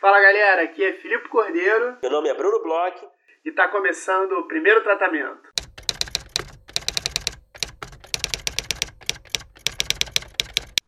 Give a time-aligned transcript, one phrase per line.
[0.00, 1.98] Fala galera, aqui é Filipe Cordeiro.
[2.00, 2.96] Meu nome é Bruno Bloch.
[3.44, 5.50] E está começando o primeiro tratamento.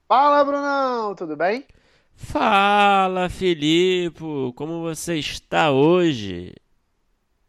[0.09, 1.67] Fala Brunão, tudo bem?
[2.15, 4.25] Fala Filipe,
[4.57, 6.55] como você está hoje?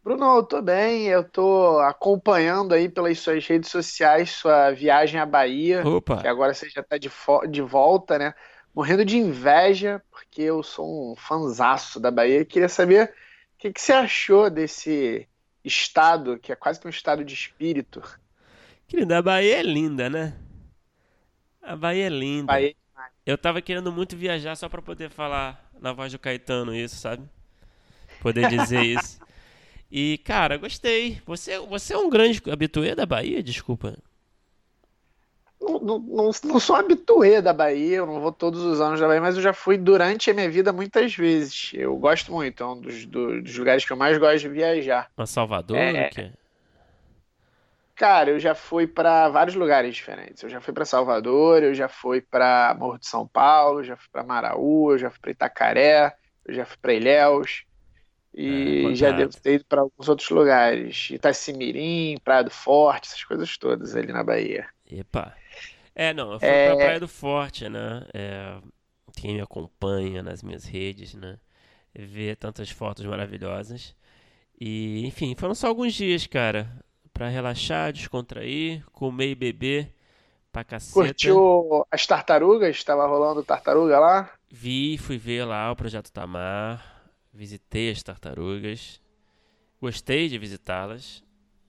[0.03, 5.25] Bruno, eu tô bem, eu tô acompanhando aí pelas suas redes sociais sua viagem à
[5.25, 6.17] Bahia, Opa.
[6.17, 7.09] que agora você já está de,
[7.49, 8.33] de volta, né?
[8.73, 12.41] Morrendo de inveja, porque eu sou um fanzaço da Bahia.
[12.41, 13.13] E queria saber
[13.55, 15.27] o que, que, você achou desse
[15.63, 18.01] estado, que é quase que um estado de espírito.
[18.87, 20.35] Querida, a Bahia é linda, né?
[21.61, 22.47] A Bahia é linda.
[22.47, 22.69] Bahia...
[22.69, 22.83] É
[23.25, 27.27] eu tava querendo muito viajar só para poder falar na voz do Caetano isso, sabe?
[28.21, 29.21] Poder dizer isso.
[29.95, 31.21] E, cara, gostei.
[31.23, 33.43] Você, você é um grande habituê da Bahia?
[33.43, 33.95] Desculpa
[35.63, 39.21] não, não, não, sou habituê da Bahia, eu não vou todos os anos da Bahia,
[39.21, 41.71] mas eu já fui durante a minha vida muitas vezes.
[41.73, 45.09] Eu gosto muito, é um dos, dos lugares que eu mais gosto de viajar.
[45.17, 45.77] A Salvador?
[45.77, 46.09] É...
[47.95, 50.41] Cara, eu já fui para vários lugares diferentes.
[50.41, 54.09] Eu já fui para Salvador, eu já fui para Morro de São Paulo, já fui
[54.11, 56.15] para Maraú, eu já fui para Itacaré,
[56.45, 57.65] eu já fui para Ilhéus.
[58.33, 61.11] E é, já devo ter ido para alguns outros lugares.
[61.11, 64.67] Itacimirim, Praia do Forte, essas coisas todas ali na Bahia.
[64.91, 65.35] Epa.
[65.95, 66.67] É, não, eu fui é...
[66.67, 68.05] pra Praia do Forte, né?
[68.13, 68.57] É,
[69.15, 71.37] quem me acompanha nas minhas redes, né?
[71.93, 73.95] Vê tantas fotos maravilhosas.
[74.59, 76.71] E, enfim, foram só alguns dias, cara.
[77.13, 79.95] Pra relaxar, descontrair, comer e beber
[80.51, 80.93] pra caceta.
[80.93, 82.75] Curtiu as tartarugas?
[82.75, 84.31] Estava rolando tartaruga lá?
[84.49, 87.11] Vi, fui ver lá o Projeto Tamar.
[87.31, 88.99] Visitei as tartarugas.
[89.79, 91.23] Gostei de visitá-las.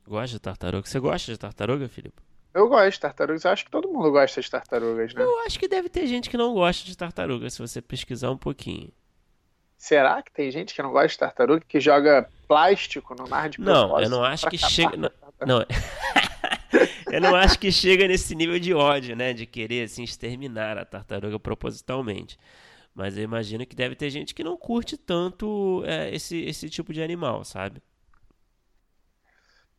[0.07, 0.87] Gosto de tartaruga.
[0.87, 2.23] Você gosta de tartaruga, Filipe?
[2.55, 3.45] Eu gosto de tartarugas.
[3.45, 5.23] Eu acho que todo mundo gosta de tartarugas, né?
[5.23, 8.39] Eu acho que deve ter gente que não gosta de tartaruga, se você pesquisar um
[8.39, 8.93] pouquinho.
[9.77, 13.61] Será que tem gente que não gosta de tartaruga que joga plástico no mar de
[13.61, 14.97] Não, eu não acho que chega.
[14.97, 15.11] Não,
[15.45, 15.67] não.
[17.13, 19.33] eu não acho que chega nesse nível de ódio, né?
[19.33, 22.39] De querer assim exterminar a tartaruga propositalmente.
[22.95, 26.93] Mas eu imagino que deve ter gente que não curte tanto é, esse, esse tipo
[26.93, 27.83] de animal, sabe?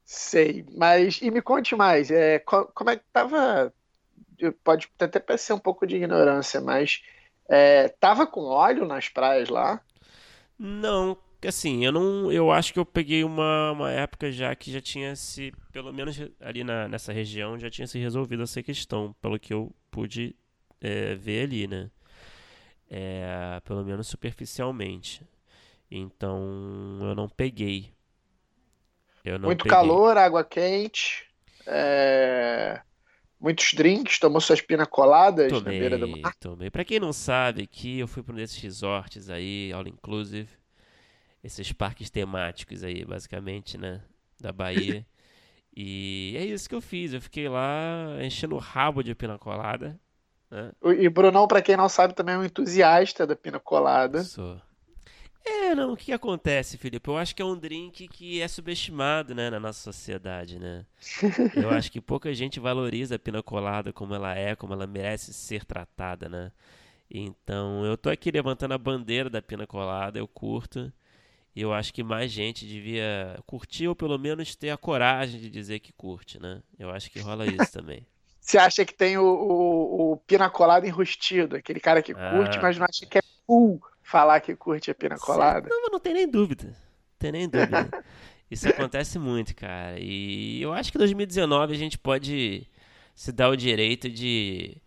[0.05, 3.73] Sei, mas e me conte mais, é, como é que tava?
[4.63, 7.01] Pode até parecer um pouco de ignorância, mas
[7.49, 9.81] é, tava com óleo nas praias lá?
[10.59, 11.17] Não,
[11.47, 15.15] assim, eu não, eu acho que eu peguei uma, uma época já que já tinha
[15.15, 19.53] se, pelo menos ali na, nessa região, já tinha se resolvido essa questão, pelo que
[19.53, 20.35] eu pude
[20.81, 21.89] é, ver ali, né?
[22.89, 25.23] É, pelo menos superficialmente.
[25.89, 27.94] Então eu não peguei.
[29.31, 29.77] Muito peguei.
[29.77, 31.25] calor, água quente,
[31.65, 32.79] é...
[33.39, 36.33] muitos drinks, tomou suas pina coladas tomei, na beira do mar.
[36.39, 36.69] Tomei.
[36.69, 40.49] Pra quem não sabe, aqui eu fui para um desses resorts aí, all inclusive,
[41.43, 44.01] esses parques temáticos aí, basicamente, né,
[44.39, 45.05] da Bahia.
[45.75, 49.99] e é isso que eu fiz, eu fiquei lá enchendo o rabo de pina colada.
[50.51, 50.71] Né?
[50.99, 54.23] E Brunão, para quem não sabe, também é um entusiasta da pina colada.
[54.23, 54.61] Sou.
[55.47, 57.07] É, não, o que acontece, Felipe?
[57.07, 60.85] Eu acho que é um drink que é subestimado, né, na nossa sociedade, né?
[61.55, 65.33] Eu acho que pouca gente valoriza a pina colada como ela é, como ela merece
[65.33, 66.51] ser tratada, né?
[67.09, 70.91] Então, eu tô aqui levantando a bandeira da pina colada, eu curto.
[71.55, 75.49] E eu acho que mais gente devia curtir ou pelo menos ter a coragem de
[75.49, 76.63] dizer que curte, né?
[76.79, 78.05] Eu acho que rola isso também.
[78.41, 82.61] Você acha que tem o, o, o pina colada enrustido, aquele cara que curte, ah.
[82.61, 85.67] mas não acha que é cool falar que curte a pina colada.
[85.67, 86.65] Não, não tem nem dúvida.
[86.65, 87.89] Não tem nem dúvida.
[88.49, 89.99] Isso acontece muito, cara.
[89.99, 92.67] E eu acho que em 2019 a gente pode
[93.15, 94.77] se dar o direito de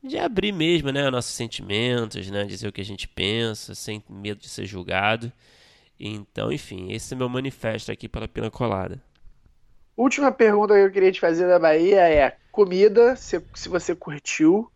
[0.00, 4.40] de abrir mesmo, né, nossos sentimentos, né, dizer o que a gente pensa, sem medo
[4.40, 5.32] de ser julgado.
[5.98, 9.02] Então, enfim, esse é meu manifesto aqui pela Pina Colada.
[9.96, 14.70] Última pergunta que eu queria te fazer da Bahia é comida, se, se você curtiu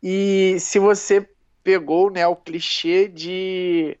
[0.00, 1.28] e se você
[1.62, 3.96] pegou né, o clichê de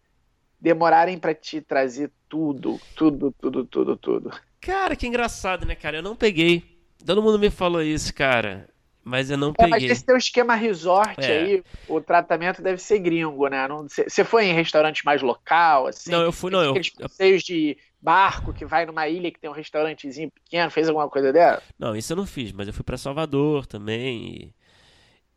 [0.60, 4.30] demorarem para te trazer tudo, tudo, tudo, tudo, tudo.
[4.60, 5.98] Cara, que engraçado, né, cara?
[5.98, 6.62] Eu não peguei.
[7.04, 8.68] Todo mundo me falou isso, cara.
[9.04, 9.70] Mas eu não é, peguei.
[9.70, 11.38] Mas esse teu esquema resort é.
[11.38, 13.66] aí, o tratamento deve ser gringo, né?
[13.88, 16.12] Você foi em restaurante mais local, assim?
[16.12, 16.70] Não, eu fui, não.
[16.70, 17.08] Aqueles eu...
[17.08, 21.32] passeios de barco que vai numa ilha que tem um restaurantezinho pequeno, fez alguma coisa
[21.32, 21.60] dela?
[21.78, 24.26] Não, isso eu não fiz, mas eu fui para Salvador também.
[24.26, 24.54] E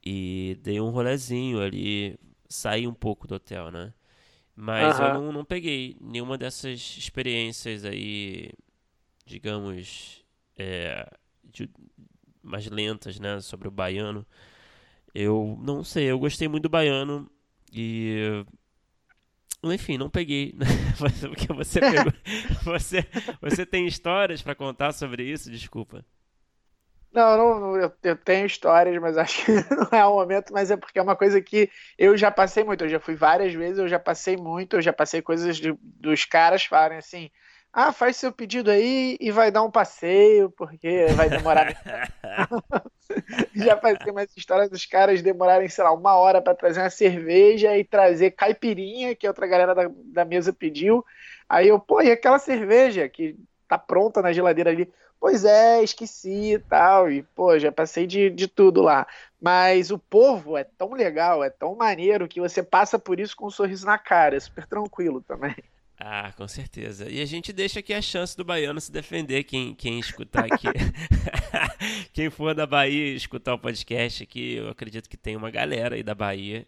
[0.05, 2.17] e dei um rolezinho ali,
[2.47, 3.93] saí um pouco do hotel, né?
[4.55, 8.51] Mas eu não, não peguei nenhuma dessas experiências aí,
[9.25, 10.23] digamos,
[10.57, 11.09] é,
[11.43, 11.69] de,
[12.41, 14.25] mais lentas, né, sobre o baiano.
[15.13, 17.29] Eu não sei, eu gostei muito do baiano
[17.73, 18.45] e
[19.63, 20.53] Enfim, não peguei.
[21.29, 22.13] Porque você pegou.
[22.63, 23.05] você,
[23.41, 25.49] você tem histórias para contar sobre isso?
[25.51, 26.05] Desculpa.
[27.15, 30.69] Não, não, não eu, eu, tenho histórias, mas acho que não é o momento, mas
[30.69, 33.77] é porque é uma coisa que eu já passei muito, eu já fui várias vezes,
[33.77, 37.31] eu já passei muito, eu já passei coisas de, dos caras falarem assim,
[37.71, 41.73] ah, faz seu pedido aí e vai dar um passeio, porque vai demorar.
[43.56, 47.77] já passei umas histórias dos caras demorarem, sei lá, uma hora para trazer uma cerveja
[47.77, 51.06] e trazer caipirinha, que a outra galera da, da mesa pediu.
[51.47, 53.38] Aí eu, pô, e aquela cerveja que
[53.69, 54.91] tá pronta na geladeira ali?
[55.25, 57.12] Pois é, esqueci e tal.
[57.12, 59.07] E, pô, já passei de, de tudo lá.
[59.42, 63.48] Mas o povo é tão legal, é tão maneiro que você passa por isso com
[63.48, 64.38] um sorriso na cara.
[64.38, 65.56] É super tranquilo também.
[66.00, 67.10] Ah, com certeza.
[67.10, 70.68] E a gente deixa aqui a chance do baiano se defender, quem, quem escutar aqui.
[72.13, 76.04] quem for da Bahia escutar o podcast aqui, eu acredito que tem uma galera aí
[76.04, 76.68] da Bahia.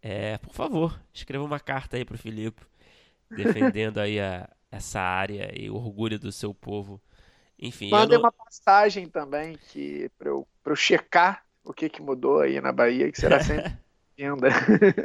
[0.00, 2.62] É, por favor, escreva uma carta aí pro Filipe,
[3.30, 6.98] defendendo aí a, essa área e o orgulho do seu povo
[7.60, 7.90] enfim.
[7.90, 8.24] Mandei não...
[8.24, 13.10] uma passagem também que para eu, eu checar o que, que mudou aí na Bahia,
[13.10, 13.72] que será sempre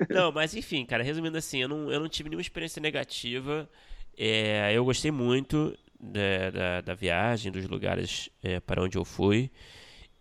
[0.09, 3.69] não, mas enfim, cara, resumindo assim, eu não, eu não tive nenhuma experiência negativa.
[4.17, 9.49] É, eu gostei muito da, da, da viagem, dos lugares é, para onde eu fui.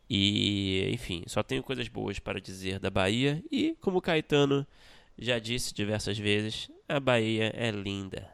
[0.08, 3.42] E, enfim, só tenho coisas boas para dizer da Bahia.
[3.50, 4.66] E, como o Caetano
[5.18, 8.28] já disse diversas vezes, a Bahia é linda.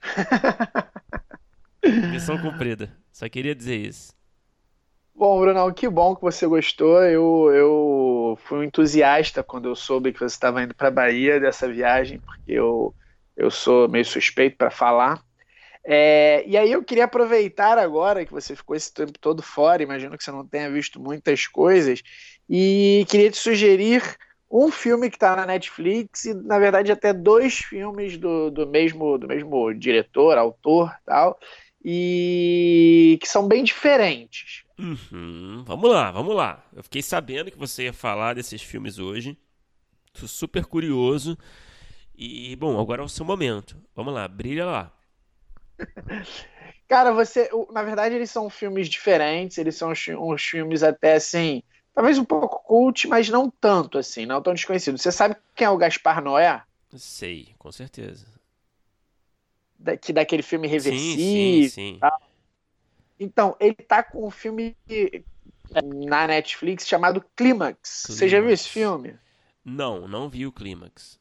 [2.10, 2.96] Missão cumprida.
[3.12, 4.12] Só queria dizer isso.
[5.14, 7.02] Bom, Brunão, que bom que você gostou.
[7.04, 11.38] Eu, eu fui um entusiasta quando eu soube que você estava indo para a Bahia
[11.38, 12.94] dessa viagem, porque eu,
[13.36, 15.22] eu sou meio suspeito para falar.
[15.84, 20.16] É, e aí eu queria aproveitar agora que você ficou esse tempo todo fora, imagino
[20.16, 22.02] que você não tenha visto muitas coisas,
[22.48, 24.02] e queria te sugerir
[24.50, 29.18] um filme que está na Netflix e, na verdade, até dois filmes do, do, mesmo,
[29.18, 31.38] do mesmo diretor, autor tal,
[31.84, 34.64] e que são bem diferentes.
[34.78, 35.64] Uhum.
[35.66, 36.64] Vamos lá, vamos lá.
[36.74, 39.36] Eu fiquei sabendo que você ia falar desses filmes hoje.
[40.12, 41.36] Tô super curioso.
[42.16, 43.76] E, bom, agora é o seu momento.
[43.96, 44.92] Vamos lá, brilha lá.
[46.88, 47.48] Cara, você.
[47.70, 51.62] Na verdade, eles são filmes diferentes, eles são uns filmes até assim.
[51.94, 54.98] Talvez um pouco cult, mas não tanto assim, não tão desconhecido.
[54.98, 56.62] Você sabe quem é o Gaspar Noé?
[56.94, 58.31] Sei, com certeza
[60.00, 61.16] que daquele filme reversível.
[61.16, 62.00] Sim, sim, sim.
[63.18, 64.76] Então, ele tá com um filme
[66.06, 68.06] na Netflix chamado Clímax.
[68.08, 69.16] Você já viu esse filme?
[69.64, 71.20] Não, não vi o Clímax.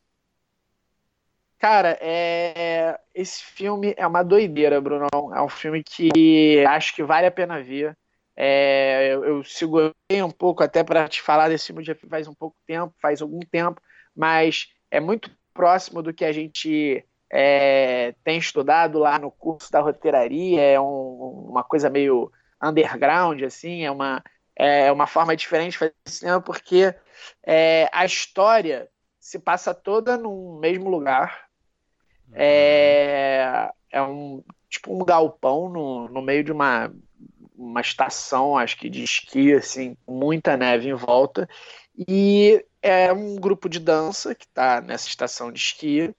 [1.60, 3.00] Cara, é...
[3.14, 5.08] esse filme é uma doideira, Bruno.
[5.34, 7.96] É um filme que acho que vale a pena ver.
[8.36, 9.12] É...
[9.14, 9.94] Eu segurei
[10.24, 13.40] um pouco até para te falar desse filme já faz um pouco tempo, faz algum
[13.42, 13.80] tempo,
[14.16, 19.80] mas é muito próximo do que a gente é, tem estudado lá no curso da
[19.80, 22.30] roteiraria, é um, uma coisa meio
[22.62, 24.22] underground, assim, é uma,
[24.54, 26.94] é uma forma diferente de fazer cinema, porque
[27.42, 31.46] é, a história se passa toda no mesmo lugar.
[32.34, 36.94] É, é um tipo um galpão no, no meio de uma,
[37.56, 41.48] uma estação, acho que de esqui, assim, muita neve em volta.
[42.08, 46.14] E é um grupo de dança que está nessa estação de esqui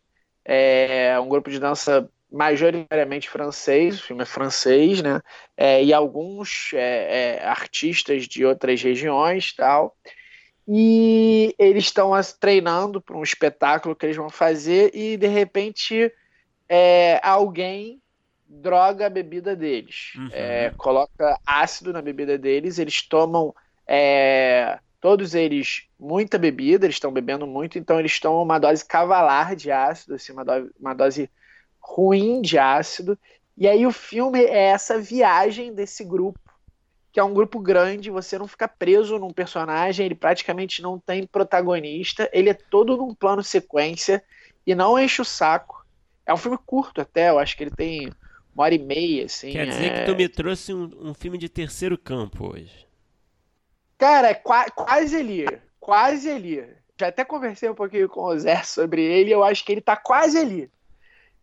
[0.45, 5.21] é um grupo de dança majoritariamente francês, o filme é francês, né?
[5.57, 9.95] É, e alguns é, é, artistas de outras regiões tal.
[10.67, 16.11] E eles estão treinando para um espetáculo que eles vão fazer e de repente
[16.69, 18.01] é, alguém
[18.49, 20.29] droga a bebida deles, uhum.
[20.31, 23.55] É, coloca ácido na bebida deles, eles tomam
[23.87, 29.57] é, todos eles muita bebida, eles estão bebendo muito, então eles tomam uma dose cavalar
[29.57, 31.29] de ácido, assim, uma, dose, uma dose
[31.81, 33.19] ruim de ácido.
[33.59, 36.39] E aí o filme é essa viagem desse grupo,
[37.11, 41.27] que é um grupo grande, você não fica preso num personagem, ele praticamente não tem
[41.27, 44.23] protagonista, ele é todo num plano sequência
[44.65, 45.85] e não enche o saco.
[46.25, 48.13] É um filme curto até, eu acho que ele tem
[48.55, 49.51] uma hora e meia, assim.
[49.51, 49.99] Quer dizer é...
[49.99, 52.92] que tu me trouxe um, um filme de terceiro campo hoje.
[54.03, 55.47] Cara, é qua quase ali.
[55.79, 56.69] Quase ali.
[56.99, 59.31] Já até conversei um pouquinho com o Zé sobre ele.
[59.31, 60.69] Eu acho que ele tá quase ali.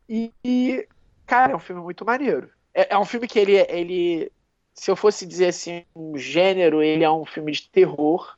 [0.10, 0.86] E, e
[1.26, 2.50] cara, é um filme muito maneiro.
[2.74, 4.30] É, é, um filme que ele, ele,
[4.74, 8.38] se eu fosse dizer assim, um gênero, ele é um filme de terror.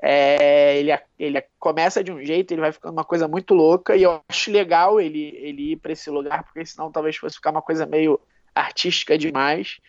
[0.00, 3.94] É, ele, ele começa de um jeito, ele vai ficando uma coisa muito louca.
[3.94, 7.50] E eu acho legal ele, ele ir para esse lugar, porque senão talvez fosse ficar
[7.50, 8.18] uma coisa meio
[8.54, 9.80] artística demais.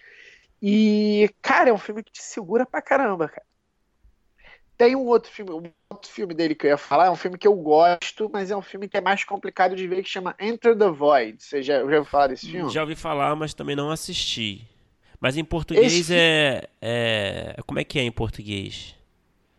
[0.62, 3.46] E, cara, é um filme que te segura pra caramba, cara.
[4.78, 7.38] Tem um outro filme, um outro filme dele que eu ia falar é um filme
[7.38, 10.36] que eu gosto, mas é um filme que é mais complicado de ver, que chama
[10.40, 11.42] Enter the Void.
[11.42, 12.70] Você já, já ouviu falar desse filme?
[12.70, 14.68] Já ouvi falar, mas também não assisti.
[15.20, 16.14] Mas em português Esse...
[16.14, 17.56] é, é.
[17.66, 18.96] Como é que é em português?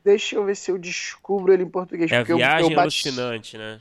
[0.04, 2.12] Deixa eu ver se eu descubro ele em português.
[2.12, 3.80] É Viagem eu, eu Alucinante, né?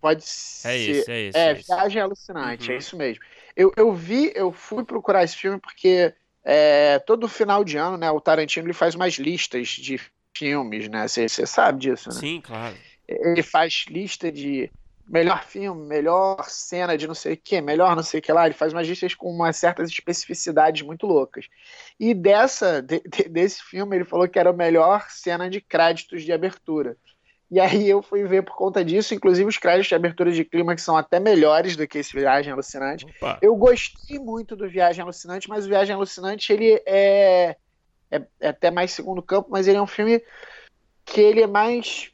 [0.00, 0.68] Pode ser.
[0.68, 1.38] É isso, é isso.
[1.38, 2.74] É, é Viagem Alucinante, é uhum.
[2.74, 3.22] é isso mesmo.
[3.56, 6.14] Eu, eu vi, eu fui procurar esse filme porque
[6.44, 10.00] é, todo final de ano, né, o Tarantino ele faz umas listas de
[10.36, 11.06] filmes, né?
[11.06, 12.14] Você sabe disso, né?
[12.14, 12.76] Sim, claro.
[13.06, 14.70] Ele faz lista de
[15.10, 18.46] melhor filme, melhor cena de não sei o que, melhor não sei o que lá.
[18.46, 21.46] Ele faz umas listas com umas certas especificidades muito loucas.
[21.98, 26.22] E dessa, de, de, desse filme, ele falou que era a melhor cena de créditos
[26.22, 26.96] de abertura.
[27.50, 30.74] E aí eu fui ver por conta disso, inclusive os créditos de abertura de clima
[30.74, 33.04] que são até melhores do que esse Viagem Alucinante.
[33.04, 33.38] Opa.
[33.42, 37.56] Eu gostei muito do Viagem Alucinante, mas o Viagem Alucinante ele é,
[38.10, 40.22] é, é até mais segundo campo, mas ele é um filme
[41.04, 42.12] que ele é mais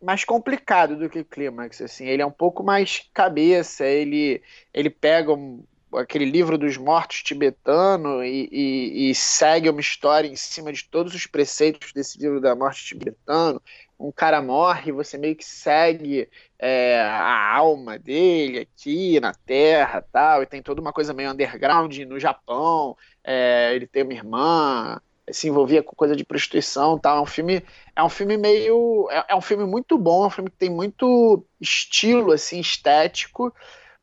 [0.00, 4.40] mais complicado do que Clímax, assim, ele é um pouco mais cabeça, ele
[4.72, 10.36] ele pega um, aquele livro dos mortos tibetano e, e, e, segue uma história em
[10.36, 13.60] cima de todos os preceitos desse livro da morte tibetano.
[13.98, 16.28] Um cara morre, você meio que segue
[16.58, 21.96] é, a alma dele aqui na Terra, tal, e tem toda uma coisa meio underground
[22.00, 22.96] no Japão.
[23.24, 25.00] É, ele tem uma irmã,
[25.30, 27.18] se envolvia com coisa de prostituição tal.
[27.18, 27.64] É um filme,
[27.94, 29.08] é um filme meio.
[29.10, 33.52] É, é, um filme muito bom, é um filme que tem muito estilo assim, estético,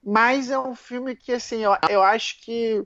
[0.03, 2.85] mas é um filme que assim, eu, eu acho que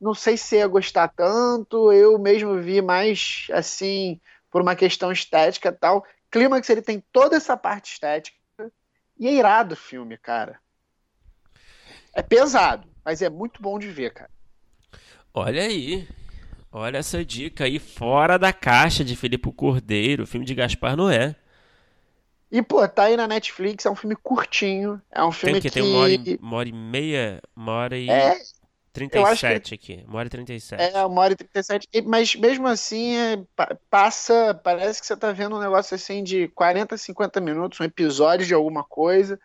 [0.00, 4.18] não sei se ia gostar tanto, eu mesmo vi mais assim,
[4.50, 6.04] por uma questão estética tal.
[6.30, 8.38] Clímax ele tem toda essa parte estética
[9.18, 10.58] e é irado o filme, cara.
[12.12, 14.30] É pesado, mas é muito bom de ver, cara.
[15.32, 16.08] Olha aí,
[16.72, 21.34] Olha essa dica aí, fora da caixa de Felipe Cordeiro, filme de Gaspar Noé.
[22.50, 25.00] E, pô, tá aí na Netflix, é um filme curtinho.
[25.10, 25.70] É um filme tem que...
[25.70, 28.08] Tem uma hora, e, uma hora e meia, uma hora e...
[28.08, 28.40] É,
[28.92, 29.74] 37 que...
[29.74, 30.82] aqui, uma hora e 37.
[30.82, 31.88] É, uma hora e 37.
[32.04, 33.42] Mas mesmo assim, é,
[33.88, 38.46] passa, parece que você tá vendo um negócio assim de 40, 50 minutos, um episódio
[38.46, 39.38] de alguma coisa.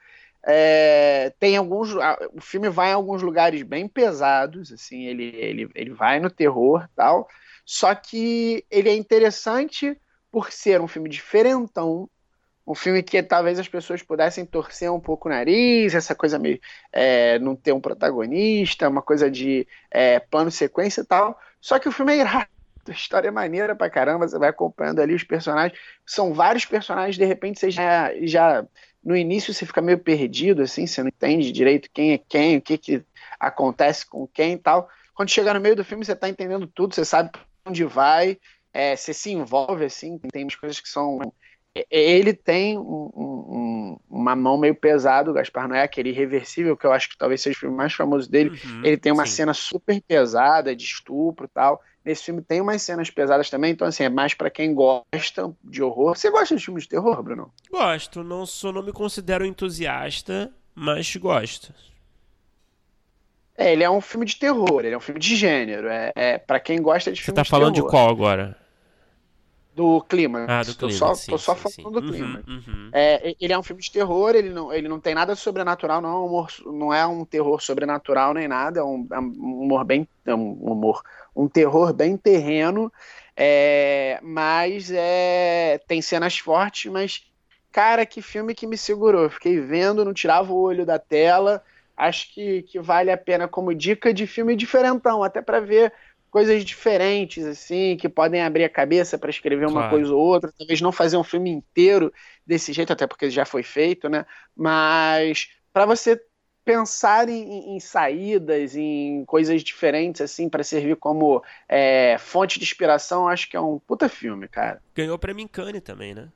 [0.47, 1.93] É, tem alguns.
[2.33, 6.87] O filme vai em alguns lugares bem pesados, assim, ele, ele, ele vai no terror
[6.95, 7.27] tal.
[7.65, 9.97] Só que ele é interessante
[10.31, 12.09] por ser um filme diferentão,
[12.67, 16.60] um filme que talvez as pessoas pudessem torcer um pouco o nariz, essa coisa meio
[16.91, 21.39] é, não ter um protagonista, uma coisa de é, plano sequência e tal.
[21.62, 22.48] Só que o filme é irado,
[22.88, 25.79] a história é maneira pra caramba, você vai acompanhando ali os personagens.
[26.05, 28.65] São vários personagens, de repente você já, já
[29.03, 32.62] no início você fica meio perdido, assim, você não entende direito quem é quem, o
[32.62, 33.03] que, que
[33.39, 34.89] acontece com quem e tal.
[35.13, 37.29] Quando chega no meio do filme, você está entendendo tudo, você sabe
[37.65, 38.38] onde vai,
[38.74, 41.19] é, você se envolve, assim, tem umas coisas que são.
[41.91, 46.86] Ele tem um, um, uma mão meio pesada, o Gaspar não é aquele irreversível, que
[46.86, 48.58] eu acho que talvez seja o filme mais famoso dele.
[48.63, 49.34] Uhum, ele tem uma sim.
[49.34, 51.82] cena super pesada de estupro e tal.
[52.03, 55.84] Nesse filme tem umas cenas pesadas também, então assim, é mais para quem gosta de
[55.84, 56.15] horror.
[56.15, 57.51] Você gosta de filmes de terror, Bruno?
[57.70, 61.74] Gosto, não sou, não me considero entusiasta, mas gosto.
[63.58, 65.88] É, ele é um filme de terror, ele é um filme de gênero.
[65.88, 68.55] É, é para quem gosta de Você filmes tá falando de, de qual agora?
[69.75, 70.46] Do clima.
[70.48, 71.00] Ah, do tô clima.
[71.00, 72.05] Só, sim, tô só sim, falando sim.
[72.05, 72.44] do clima.
[72.48, 72.89] Uhum, uhum.
[72.94, 76.10] É, ele é um filme de terror, ele não, ele não tem nada sobrenatural, não
[76.10, 79.84] é um, humor, não é um terror sobrenatural nem nada, é um, é um humor
[79.84, 80.08] bem.
[80.25, 81.03] É um humor
[81.36, 82.91] um terror bem terreno,
[83.36, 87.25] é, mas é, tem cenas fortes, mas
[87.72, 89.29] cara, que filme que me segurou.
[89.29, 91.62] Fiquei vendo, não tirava o olho da tela.
[91.98, 95.91] Acho que, que vale a pena como dica de filme diferentão, até para ver
[96.35, 100.51] coisas diferentes, assim, que podem abrir a cabeça para escrever uma coisa ou outra.
[100.57, 102.11] Talvez não fazer um filme inteiro
[102.45, 104.25] desse jeito, até porque já foi feito, né?
[104.53, 106.21] Mas para você
[106.65, 113.29] pensar em, em, saídas, em coisas diferentes, assim, para servir como é, fonte de inspiração,
[113.29, 114.81] acho que é um puta filme, cara.
[114.93, 116.27] Ganhou prêmio em Cannes também, né?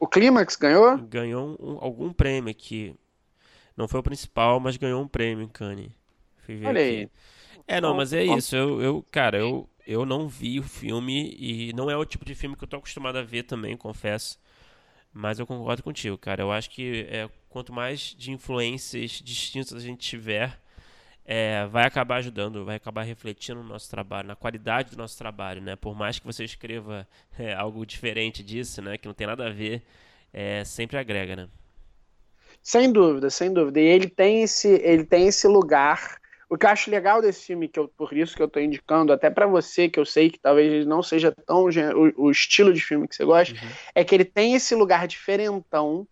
[0.00, 0.98] O Clímax ganhou?
[0.98, 2.92] Ganhou um, algum prêmio aqui.
[3.76, 5.92] Não foi o principal, mas ganhou um prêmio em Cannes.
[6.48, 6.80] Olha aqui.
[6.80, 7.10] aí.
[7.66, 8.54] É, não, mas é isso.
[8.56, 12.34] Eu, eu, cara, eu, eu não vi o filme e não é o tipo de
[12.34, 14.38] filme que eu tô acostumado a ver também, confesso.
[15.12, 16.42] Mas eu concordo contigo, cara.
[16.42, 20.58] Eu acho que é, quanto mais de influências distintas a gente tiver,
[21.24, 25.60] é, vai acabar ajudando, vai acabar refletindo no nosso trabalho, na qualidade do nosso trabalho,
[25.60, 25.76] né?
[25.76, 27.06] Por mais que você escreva
[27.38, 28.96] é, algo diferente disso, né?
[28.98, 29.82] Que não tem nada a ver,
[30.32, 31.48] é, sempre agrega, né?
[32.62, 33.80] Sem dúvida, sem dúvida.
[33.80, 36.21] E ele tem esse, ele tem esse lugar.
[36.52, 39.10] O que eu acho legal desse filme, que eu, por isso que eu estou indicando,
[39.10, 42.80] até para você, que eu sei que talvez não seja tão o, o estilo de
[42.82, 43.70] filme que você gosta, uhum.
[43.94, 46.06] é que ele tem esse lugar diferentão,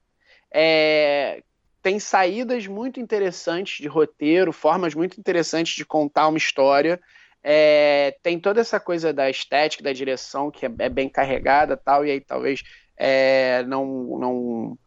[0.50, 1.42] é,
[1.82, 6.98] tem saídas muito interessantes de roteiro, formas muito interessantes de contar uma história.
[7.44, 12.06] É, tem toda essa coisa da estética, da direção, que é, é bem carregada tal,
[12.06, 12.62] e aí talvez
[12.96, 13.86] é, não,
[14.18, 14.78] não,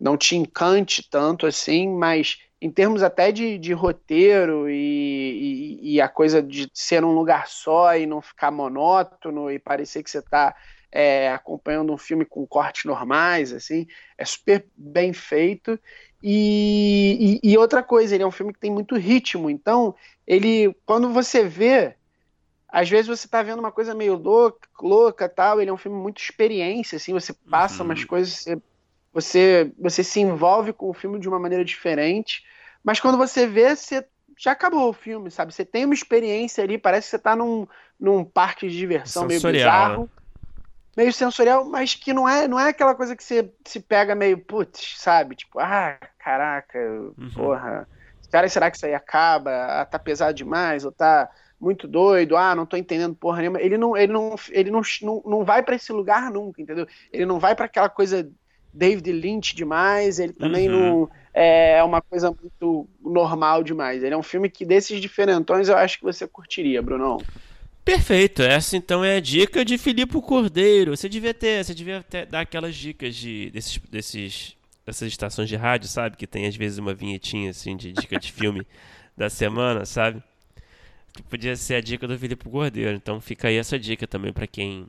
[0.00, 6.00] não te encante tanto assim, mas em termos até de, de roteiro e, e, e,
[6.00, 10.18] a coisa de ser um lugar só e não ficar monótono e parecer que você
[10.18, 10.54] está
[10.90, 13.86] é, acompanhando um filme com cortes normais, assim,
[14.16, 15.78] é super bem feito.
[16.22, 19.94] E, e, outra coisa, ele é um filme que tem muito ritmo, então
[20.26, 21.94] ele, quando você vê,
[22.68, 25.96] às vezes você está vendo uma coisa meio louca, louca tal, ele é um filme
[25.96, 27.90] muito experiência, assim, você passa uhum.
[27.90, 28.60] umas coisas, você,
[29.20, 32.44] você, você se envolve com o filme de uma maneira diferente,
[32.84, 34.06] mas quando você vê, você
[34.38, 35.52] já acabou o filme, sabe?
[35.52, 37.66] Você tem uma experiência ali, parece que você está num,
[37.98, 40.02] num parque de diversão meio bizarro.
[40.04, 40.08] Né?
[40.96, 44.36] meio sensorial, mas que não é, não é aquela coisa que você se pega meio,
[44.36, 45.36] putz, sabe?
[45.36, 47.30] Tipo, ah, caraca, uhum.
[47.36, 47.88] porra.
[48.32, 49.80] Cara, será que isso aí acaba?
[49.80, 50.84] Ah, tá pesado demais?
[50.84, 52.36] Ou tá muito doido?
[52.36, 53.60] Ah, não tô entendendo porra nenhuma.
[53.60, 56.86] Ele não, ele não, ele não, não, não vai para esse lugar nunca, entendeu?
[57.12, 58.28] Ele não vai para aquela coisa
[58.78, 61.00] David Lynch demais, ele também uhum.
[61.00, 64.04] não é uma coisa muito normal demais.
[64.04, 67.20] Ele é um filme que desses diferentões eu acho que você curtiria, Brunão.
[67.84, 70.96] Perfeito, essa então é a dica de Filipe Cordeiro.
[70.96, 74.56] Você devia ter, você devia ter, dar aquelas dicas de desses, desses
[74.86, 78.30] dessas estações de rádio, sabe, que tem às vezes uma vinhetinha assim de dica de
[78.30, 78.64] filme
[79.16, 80.22] da semana, sabe?
[81.12, 82.96] Que podia ser a dica do Filipe Cordeiro.
[82.96, 84.86] Então fica aí essa dica também para quem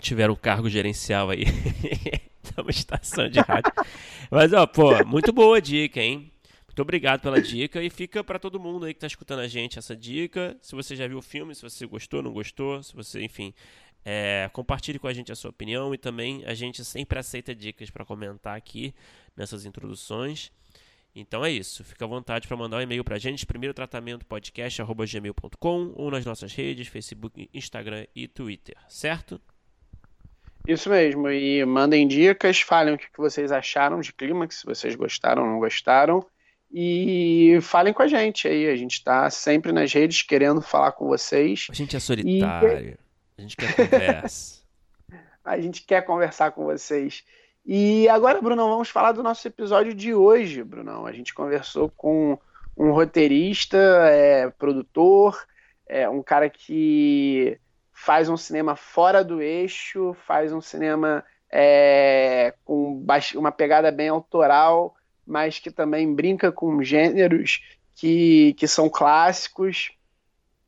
[0.00, 1.44] tiver um cargo gerencial aí
[2.60, 3.72] uma estação de rádio.
[4.30, 6.30] Mas ó, pô, muito boa dica, hein?
[6.66, 9.78] Muito obrigado pela dica e fica para todo mundo aí que está escutando a gente
[9.78, 10.56] essa dica.
[10.62, 13.52] Se você já viu o filme, se você gostou, não gostou, se você, enfim,
[14.04, 17.90] é, compartilhe com a gente a sua opinião e também a gente sempre aceita dicas
[17.90, 18.94] para comentar aqui
[19.36, 20.50] nessas introduções.
[21.14, 21.84] Então é isso.
[21.84, 26.24] Fica à vontade para mandar um e-mail para a gente, primeiro tratamento podcast@gmail.com ou nas
[26.24, 29.38] nossas redes, Facebook, Instagram e Twitter, certo?
[30.66, 31.28] Isso mesmo.
[31.28, 35.58] E mandem dicas, falem o que vocês acharam de Clímax, se vocês gostaram ou não
[35.58, 36.24] gostaram.
[36.72, 38.68] E falem com a gente aí.
[38.68, 41.66] A gente está sempre nas redes querendo falar com vocês.
[41.70, 42.90] A gente é solitário.
[42.90, 42.96] E...
[43.36, 44.62] A gente quer conversa.
[45.44, 47.24] a gente quer conversar com vocês.
[47.64, 51.06] E agora, Brunão, vamos falar do nosso episódio de hoje, Brunão.
[51.06, 52.38] A gente conversou com
[52.76, 55.46] um roteirista, é, produtor,
[55.86, 57.58] é, um cara que
[58.04, 63.04] faz um cinema fora do eixo, faz um cinema é, com
[63.36, 67.62] uma pegada bem autoral mas que também brinca com gêneros
[67.94, 69.92] que, que são clássicos.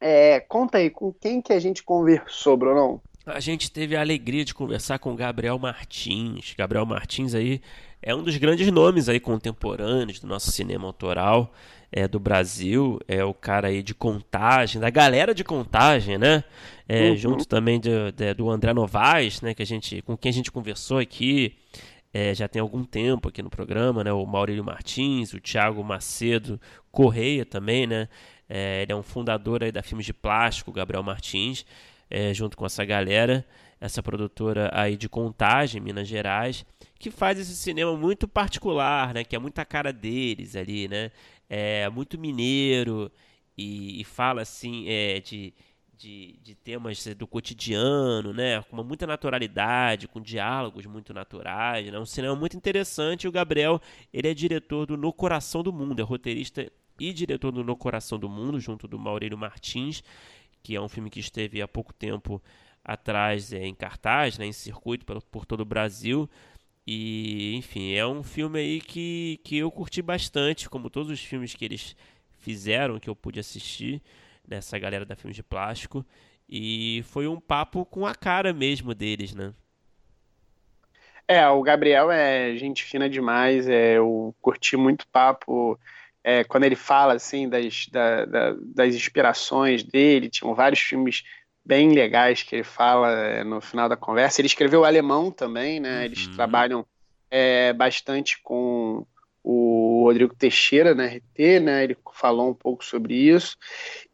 [0.00, 3.00] É, conta aí, com quem que a gente conversou, Brunão?
[3.26, 6.54] A gente teve a alegria de conversar com Gabriel Martins.
[6.56, 7.60] Gabriel Martins aí
[8.04, 11.54] é um dos grandes nomes aí contemporâneos do nosso cinema autoral
[11.90, 13.00] é, do Brasil.
[13.08, 16.44] É o cara aí de contagem, da galera de contagem, né?
[16.86, 17.16] É, uhum.
[17.16, 19.54] Junto também de, de, do André Novaes, né?
[19.54, 21.56] Que a gente, com quem a gente conversou aqui
[22.12, 24.12] é, já tem algum tempo aqui no programa, né?
[24.12, 26.60] O Maurílio Martins, o Thiago Macedo
[26.92, 28.06] Correia também, né?
[28.48, 31.64] É, ele é um fundador aí da Filmes de Plástico, Gabriel Martins,
[32.10, 33.44] é, junto com essa galera,
[33.84, 36.64] essa produtora aí de Contagem, Minas Gerais,
[36.98, 39.24] que faz esse cinema muito particular, né?
[39.24, 41.10] Que é muita cara deles ali, né?
[41.50, 43.12] É muito mineiro
[43.58, 45.52] e, e fala assim é, de
[45.96, 48.62] de, de temas do cotidiano, né?
[48.62, 51.98] Com muita naturalidade, com diálogos muito naturais, né?
[51.98, 53.24] Um cinema muito interessante.
[53.24, 53.80] E o Gabriel,
[54.12, 58.18] ele é diretor do No Coração do Mundo, é roteirista e diretor do No Coração
[58.18, 60.02] do Mundo, junto do Maurílio Martins,
[60.62, 62.42] que é um filme que esteve há pouco tempo
[62.84, 66.28] atrás é, em cartaz, né, em circuito por, por todo o Brasil.
[66.86, 71.54] E, enfim, é um filme aí que, que eu curti bastante, como todos os filmes
[71.54, 71.96] que eles
[72.38, 74.02] fizeram, que eu pude assistir
[74.46, 76.04] dessa galera da Filmes de Plástico.
[76.46, 79.54] E foi um papo com a cara mesmo deles, né?
[81.26, 85.80] É, o Gabriel é gente fina demais, é, eu curti muito papo
[86.22, 91.24] é, quando ele fala assim das, da, da, das inspirações dele, tinham vários filmes
[91.64, 94.40] bem legais que ele fala é, no final da conversa.
[94.40, 95.98] Ele escreveu alemão também, né?
[95.98, 96.04] Uhum.
[96.04, 96.86] Eles trabalham
[97.30, 99.06] é, bastante com
[99.42, 101.84] o Rodrigo Teixeira na RT, né?
[101.84, 103.56] Ele falou um pouco sobre isso.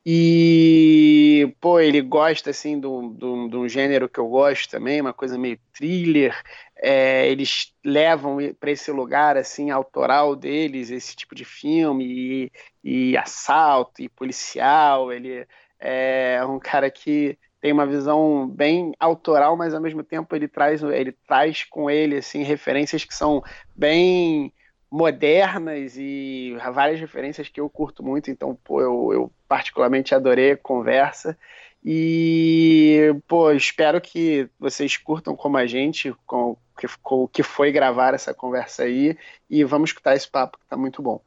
[0.04, 5.58] E, pô, ele gosta, assim, de um gênero que eu gosto também, uma coisa meio
[5.72, 6.34] thriller,
[6.82, 12.50] é, eles levam para esse lugar assim autoral deles esse tipo de filme
[12.84, 15.12] e, e assalto e policial.
[15.12, 15.46] Ele
[15.80, 20.82] é um cara que tem uma visão bem autoral, mas ao mesmo tempo ele traz,
[20.82, 23.42] ele traz com ele assim referências que são
[23.76, 24.52] bem
[24.90, 30.56] modernas e várias referências que eu curto muito, então pô, eu, eu particularmente adorei a
[30.56, 31.38] conversa.
[31.84, 36.56] E pô, espero que vocês curtam como a gente com,
[37.02, 39.16] com o que foi gravar essa conversa aí.
[39.48, 41.22] E vamos escutar esse papo que tá muito bom.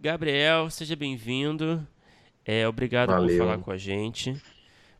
[0.00, 1.84] Gabriel, seja bem-vindo.
[2.44, 3.26] É, obrigado Valeu.
[3.26, 4.40] por falar com a gente.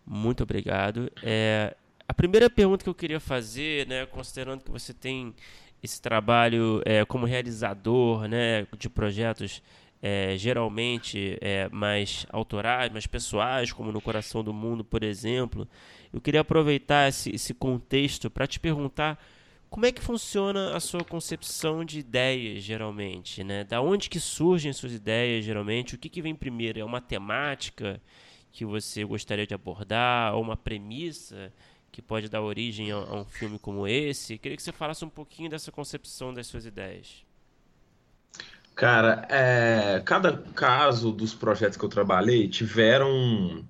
[0.04, 1.08] Muito obrigado.
[1.22, 1.76] É,
[2.08, 5.32] a primeira pergunta que eu queria fazer, né, considerando que você tem
[5.80, 9.62] esse trabalho é, como realizador né, de projetos
[10.02, 15.68] é, geralmente é, mais autorais, mais pessoais, como no Coração do Mundo, por exemplo,
[16.12, 19.16] eu queria aproveitar esse, esse contexto para te perguntar
[19.70, 23.44] como é que funciona a sua concepção de ideias, geralmente?
[23.44, 23.64] Né?
[23.64, 25.94] Da onde que surgem suas ideias, geralmente?
[25.94, 26.80] O que, que vem primeiro?
[26.80, 28.00] É uma temática
[28.50, 30.34] que você gostaria de abordar?
[30.34, 31.52] Ou uma premissa
[31.92, 34.38] que pode dar origem a, a um filme como esse?
[34.38, 37.24] Queria que você falasse um pouquinho dessa concepção das suas ideias.
[38.74, 43.64] Cara, é, cada caso dos projetos que eu trabalhei tiveram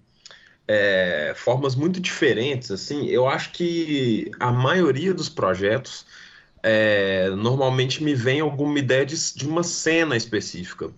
[0.68, 6.04] é, formas muito diferentes, assim, eu acho que a maioria dos projetos
[6.62, 10.90] é, normalmente me vem alguma ideia de, de, uma cena específica.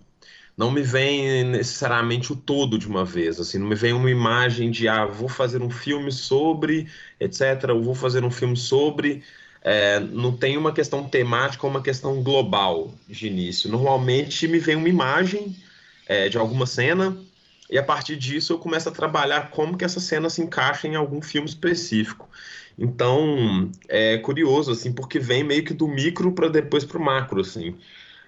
[0.57, 4.69] Não me vem necessariamente o todo de uma vez, assim, não me vem uma imagem
[4.69, 6.87] de, ah, vou fazer um filme sobre,
[7.19, 9.23] etc., ou vou fazer um filme sobre,
[9.63, 13.69] é, não tem uma questão temática ou uma questão global de início.
[13.69, 15.55] Normalmente me vem uma imagem
[16.07, 17.17] é, de alguma cena,
[17.71, 20.95] e a partir disso eu começo a trabalhar como que essa cena se encaixa em
[20.95, 22.29] algum filme específico.
[22.77, 27.39] Então, é curioso, assim, porque vem meio que do micro para depois para o macro,
[27.39, 27.77] assim.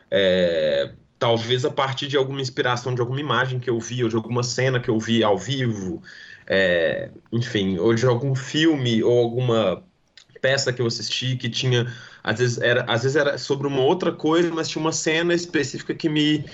[0.09, 4.15] É, talvez a partir de alguma inspiração de alguma imagem que eu vi, ou de
[4.15, 6.01] alguma cena que eu vi ao vivo,
[6.47, 9.83] é, enfim, ou de algum filme, ou alguma
[10.41, 11.91] peça que eu assisti que tinha,
[12.23, 15.93] às vezes era, às vezes era sobre uma outra coisa, mas tinha uma cena específica
[15.95, 16.45] que me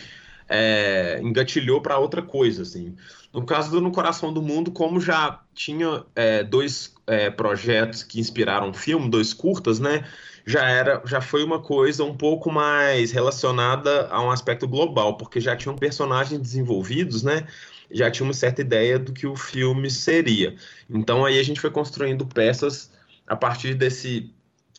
[0.49, 2.95] é, engatilhou para outra coisa, assim.
[3.31, 8.19] No caso do No Coração do Mundo, como já tinha é, dois é, projetos que
[8.19, 10.03] inspiraram o filme, dois curtas, né?
[10.45, 15.39] Já era, já foi uma coisa um pouco mais relacionada a um aspecto global, porque
[15.39, 17.45] já tinham personagens desenvolvidos, né?
[17.91, 20.55] Já tinha uma certa ideia do que o filme seria.
[20.89, 22.91] Então aí a gente foi construindo peças
[23.27, 24.33] a partir desse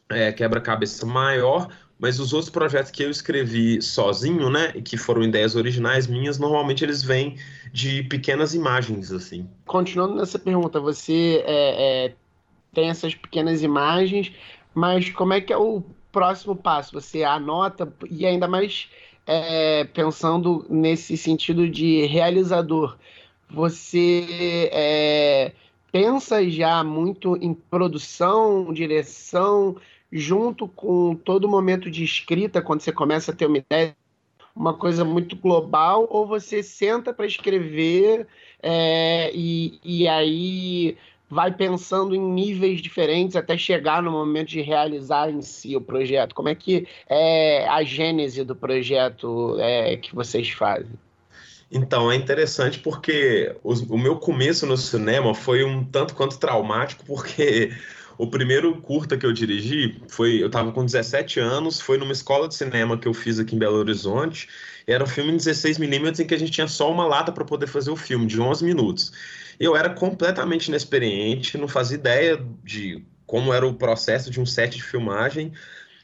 [0.08, 1.68] é, quebra-cabeça maior,
[2.00, 6.38] mas os outros projetos que eu escrevi sozinho, né, e que foram ideias originais minhas,
[6.38, 7.36] normalmente eles vêm
[7.72, 9.46] de pequenas imagens, assim.
[9.66, 12.14] Continuando nessa pergunta, você é, é,
[12.72, 14.32] tem essas pequenas imagens,
[14.74, 16.92] mas como é que é o próximo passo?
[16.92, 18.88] Você anota e ainda mais
[19.26, 22.96] é, pensando nesse sentido de realizador,
[23.48, 25.52] você é,
[25.92, 29.76] pensa já muito em produção, direção,
[30.12, 33.96] junto com todo momento de escrita, quando você começa a ter uma ideia,
[34.54, 38.26] uma coisa muito global, ou você senta para escrever
[38.62, 40.96] é, e, e aí
[41.30, 46.34] vai pensando em níveis diferentes até chegar no momento de realizar em si o projeto?
[46.34, 50.98] Como é que é a gênese do projeto é, que vocês fazem?
[51.72, 57.04] Então, é interessante porque o, o meu começo no cinema foi um tanto quanto traumático,
[57.06, 57.70] porque
[58.20, 60.42] o primeiro curta que eu dirigi foi.
[60.42, 63.58] Eu estava com 17 anos, foi numa escola de cinema que eu fiz aqui em
[63.58, 64.46] Belo Horizonte.
[64.86, 67.66] Era um filme em 16mm em que a gente tinha só uma lata para poder
[67.66, 69.10] fazer o filme, de 11 minutos.
[69.58, 74.76] Eu era completamente inexperiente, não fazia ideia de como era o processo de um set
[74.76, 75.54] de filmagem.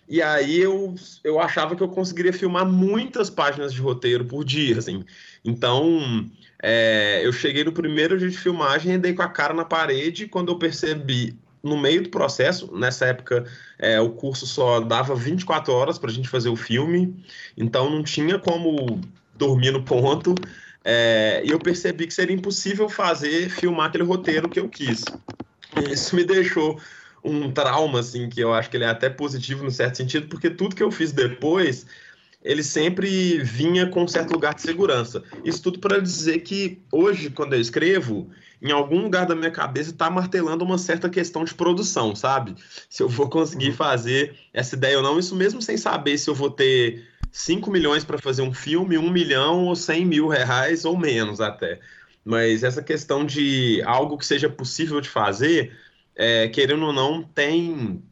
[0.09, 4.79] E aí eu, eu achava que eu conseguiria filmar muitas páginas de roteiro por dia,
[4.79, 5.05] assim.
[5.44, 6.31] Então,
[6.62, 10.29] é, eu cheguei no primeiro dia de filmagem e dei com a cara na parede.
[10.29, 13.44] Quando eu percebi no meio do processo, nessa época
[13.79, 17.14] é, o curso só dava 24 horas para a gente fazer o filme,
[17.57, 19.00] então não tinha como
[19.35, 20.35] dormir no ponto.
[20.85, 25.05] É, e eu percebi que seria impossível fazer, filmar aquele roteiro que eu quis.
[25.90, 26.81] Isso me deixou
[27.24, 30.48] um trauma, assim, que eu acho que ele é até positivo no certo sentido, porque
[30.48, 31.87] tudo que eu fiz depois,
[32.42, 35.24] ele sempre vinha com um certo lugar de segurança.
[35.44, 39.90] Isso tudo para dizer que hoje, quando eu escrevo, em algum lugar da minha cabeça
[39.90, 42.54] está martelando uma certa questão de produção, sabe?
[42.88, 43.74] Se eu vou conseguir uhum.
[43.74, 48.04] fazer essa ideia ou não, isso mesmo sem saber se eu vou ter 5 milhões
[48.04, 51.80] para fazer um filme, 1 milhão ou 100 mil reais ou menos até.
[52.24, 55.76] mas essa questão de algo que seja possível de fazer,
[56.14, 58.02] é, querendo ou não, tem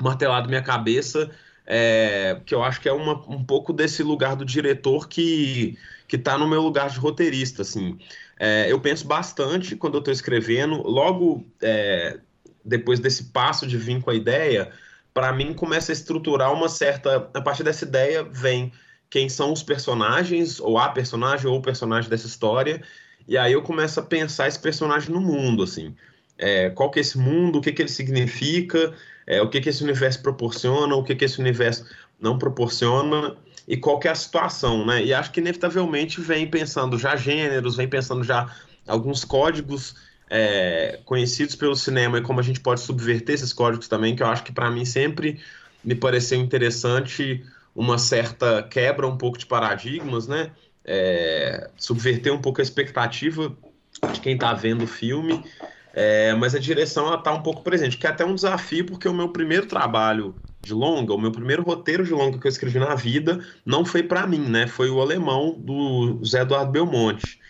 [0.00, 1.30] martelado minha cabeça,
[1.64, 5.78] é, que eu acho que é uma, um pouco desse lugar do diretor que
[6.12, 7.98] que está no meu lugar de roteirista, assim.
[8.44, 12.18] É, eu penso bastante quando eu estou escrevendo, logo é,
[12.64, 14.72] depois desse passo de vir com a ideia,
[15.14, 17.30] para mim começa a estruturar uma certa.
[17.32, 18.72] A partir dessa ideia vem
[19.08, 22.82] quem são os personagens, ou a personagem, ou o personagem dessa história,
[23.28, 25.94] e aí eu começo a pensar esse personagem no mundo, assim.
[26.36, 28.92] É, qual que é esse mundo, o que, que ele significa,
[29.24, 31.86] é, o que, que esse universo proporciona, o que, que esse universo
[32.18, 35.04] não proporciona e qual é a situação, né?
[35.04, 38.54] E acho que inevitavelmente vem pensando já gêneros, vem pensando já
[38.86, 39.94] alguns códigos
[40.28, 44.26] é, conhecidos pelo cinema e como a gente pode subverter esses códigos também, que eu
[44.26, 45.40] acho que para mim sempre
[45.84, 47.44] me pareceu interessante
[47.74, 50.50] uma certa quebra um pouco de paradigmas, né?
[50.84, 53.56] É, subverter um pouco a expectativa
[54.12, 55.44] de quem está vendo o filme,
[55.92, 59.08] é, mas a direção ela tá um pouco presente, que é até um desafio, porque
[59.08, 62.78] o meu primeiro trabalho de longa, o meu primeiro roteiro de longa que eu escrevi
[62.78, 64.66] na vida não foi para mim, né?
[64.66, 67.40] Foi o alemão do Zé Eduardo Belmonte.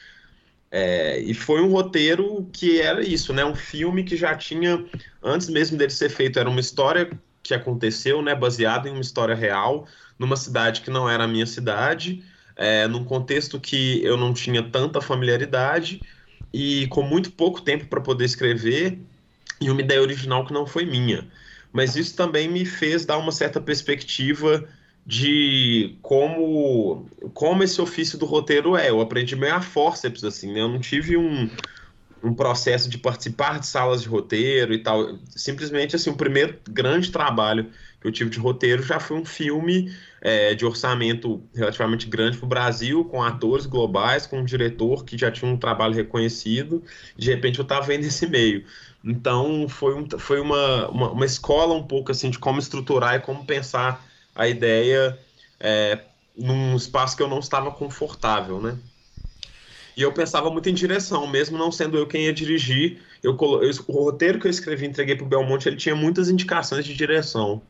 [0.71, 3.45] É, e foi um roteiro que era isso, né?
[3.45, 4.83] Um filme que já tinha,
[5.23, 7.11] antes mesmo dele ser feito, era uma história
[7.43, 8.35] que aconteceu, né?
[8.35, 9.87] Baseada em uma história real,
[10.19, 12.25] numa cidade que não era a minha cidade,
[12.57, 16.01] é, num contexto que eu não tinha tanta familiaridade
[16.53, 18.99] e com muito pouco tempo para poder escrever
[19.61, 21.29] e uma ideia original que não foi minha.
[21.73, 24.69] Mas isso também me fez dar uma certa perspectiva
[25.05, 28.91] de como como esse ofício do roteiro é.
[28.91, 30.61] Eu aprendi meio a forceps, assim, né?
[30.61, 31.49] Eu não tive um,
[32.23, 35.19] um processo de participar de salas de roteiro e tal.
[35.31, 39.93] Simplesmente, assim, o primeiro grande trabalho que eu tive de roteiro já foi um filme
[40.21, 45.17] é, de orçamento relativamente grande para o Brasil, com atores globais, com um diretor que
[45.17, 46.83] já tinha um trabalho reconhecido.
[47.17, 48.65] De repente eu estava vendo esse meio.
[49.05, 53.21] Então foi, um, foi uma, uma, uma, escola um pouco assim de como estruturar e
[53.21, 55.19] como pensar a ideia
[55.59, 55.99] é,
[56.37, 58.79] num espaço que eu não estava confortável, né?
[59.97, 63.03] E eu pensava muito em direção, mesmo não sendo eu quem ia dirigir.
[63.23, 66.31] Eu, eu o roteiro que eu escrevi e entreguei para o Belmonte, ele tinha muitas
[66.31, 67.61] indicações de direção.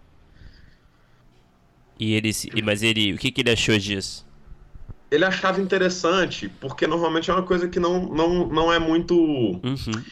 [1.98, 4.26] E ele, mas ele, o que, que ele achou disso?
[5.10, 9.14] Ele achava interessante, porque normalmente é uma coisa que não, não, não é muito.
[9.14, 10.02] Uhum.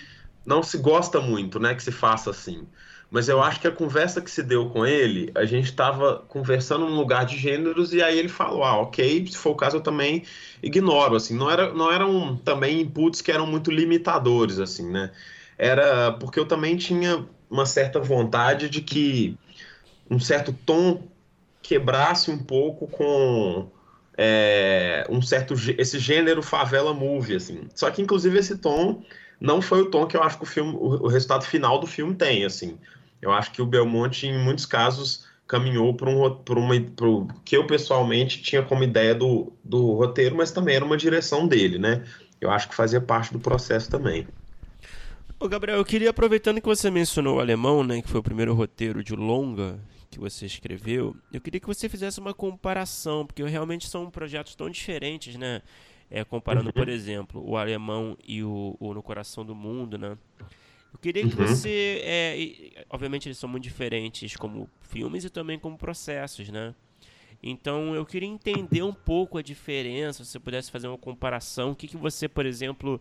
[0.44, 1.74] Não se gosta muito, né?
[1.74, 2.66] Que se faça assim.
[3.10, 6.86] Mas eu acho que a conversa que se deu com ele, a gente estava conversando
[6.86, 9.80] num lugar de gêneros e aí ele falou: ah, ok, se for o caso eu
[9.80, 10.22] também
[10.62, 11.16] ignoro.
[11.16, 15.10] Assim, não, era, não eram também inputs que eram muito limitadores, assim, né?
[15.58, 19.36] Era porque eu também tinha uma certa vontade de que
[20.08, 21.02] um certo tom
[21.60, 23.68] quebrasse um pouco com
[24.16, 27.68] é, um certo esse gênero favela movie assim.
[27.74, 29.02] Só que inclusive esse tom
[29.40, 31.86] não foi o tom que eu acho que o filme, o, o resultado final do
[31.86, 32.78] filme tem assim.
[33.20, 37.66] Eu acho que o Belmonte em muitos casos caminhou para um uma pro, que eu
[37.66, 42.04] pessoalmente tinha como ideia do, do roteiro, mas também era uma direção dele, né?
[42.40, 44.28] Eu acho que fazia parte do processo também.
[45.38, 48.54] Ô Gabriel, eu queria aproveitando que você mencionou o alemão, né, que foi o primeiro
[48.54, 53.88] roteiro de longa que você escreveu, eu queria que você fizesse uma comparação, porque realmente
[53.88, 55.62] são projetos tão diferentes, né?
[56.10, 56.72] É, comparando, uhum.
[56.72, 60.18] por exemplo, o alemão e o, o, No Coração do Mundo, né?
[60.92, 61.46] Eu queria que uhum.
[61.46, 62.02] você.
[62.04, 66.74] É, e, obviamente, eles são muito diferentes como filmes e também como processos, né?
[67.42, 71.70] Então, eu queria entender um pouco a diferença, se você pudesse fazer uma comparação.
[71.70, 73.00] O que, que você, por exemplo,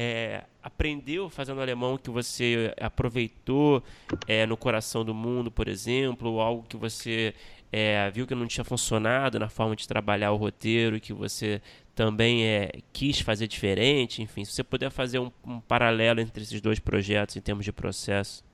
[0.00, 3.82] é, aprendeu fazendo alemão que você aproveitou
[4.28, 7.34] é, no coração do mundo, por exemplo, ou algo que você
[7.72, 11.60] é, viu que não tinha funcionado na forma de trabalhar o roteiro, que você
[11.96, 16.60] também é, quis fazer diferente, enfim, se você puder fazer um, um paralelo entre esses
[16.60, 18.44] dois projetos em termos de processo.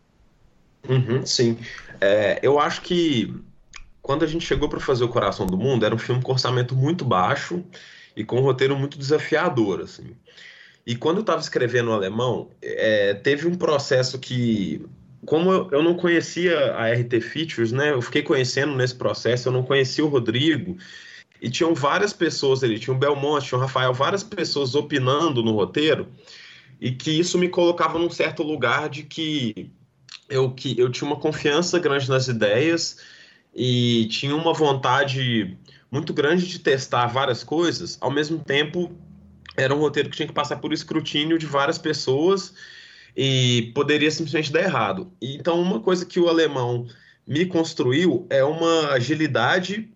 [0.89, 1.59] Uhum, sim,
[2.01, 3.35] é, eu acho que
[4.01, 6.75] quando a gente chegou para fazer o Coração do Mundo, era um filme com orçamento
[6.75, 7.63] muito baixo
[8.17, 10.17] e com um roteiro muito desafiador, assim.
[10.87, 14.85] E quando eu estava escrevendo o alemão, é, teve um processo que,
[15.25, 17.93] como eu, não conhecia a RT Features, né?
[17.93, 20.77] Eu fiquei conhecendo nesse processo, eu não conhecia o Rodrigo.
[21.41, 25.53] E tinham várias pessoas ali, tinha o Belmonte, tinha o Rafael, várias pessoas opinando no
[25.53, 26.09] roteiro,
[26.81, 29.71] e que isso me colocava num certo lugar de que
[30.29, 32.99] eu, que eu tinha uma confiança grande nas ideias
[33.55, 35.57] e tinha uma vontade
[35.91, 38.91] muito grande de testar várias coisas, ao mesmo tempo
[39.57, 42.55] era um roteiro que tinha que passar por escrutínio de várias pessoas
[43.17, 45.13] e poderia simplesmente dar errado.
[45.23, 46.87] Então, uma coisa que o alemão
[47.27, 49.89] me construiu é uma agilidade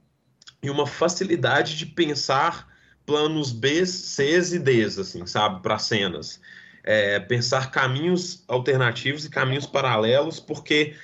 [0.63, 2.69] e uma facilidade de pensar
[3.05, 6.41] planos B, Cs e Ds, assim, sabe, para cenas.
[6.85, 10.95] É, pensar caminhos alternativos e caminhos paralelos, porque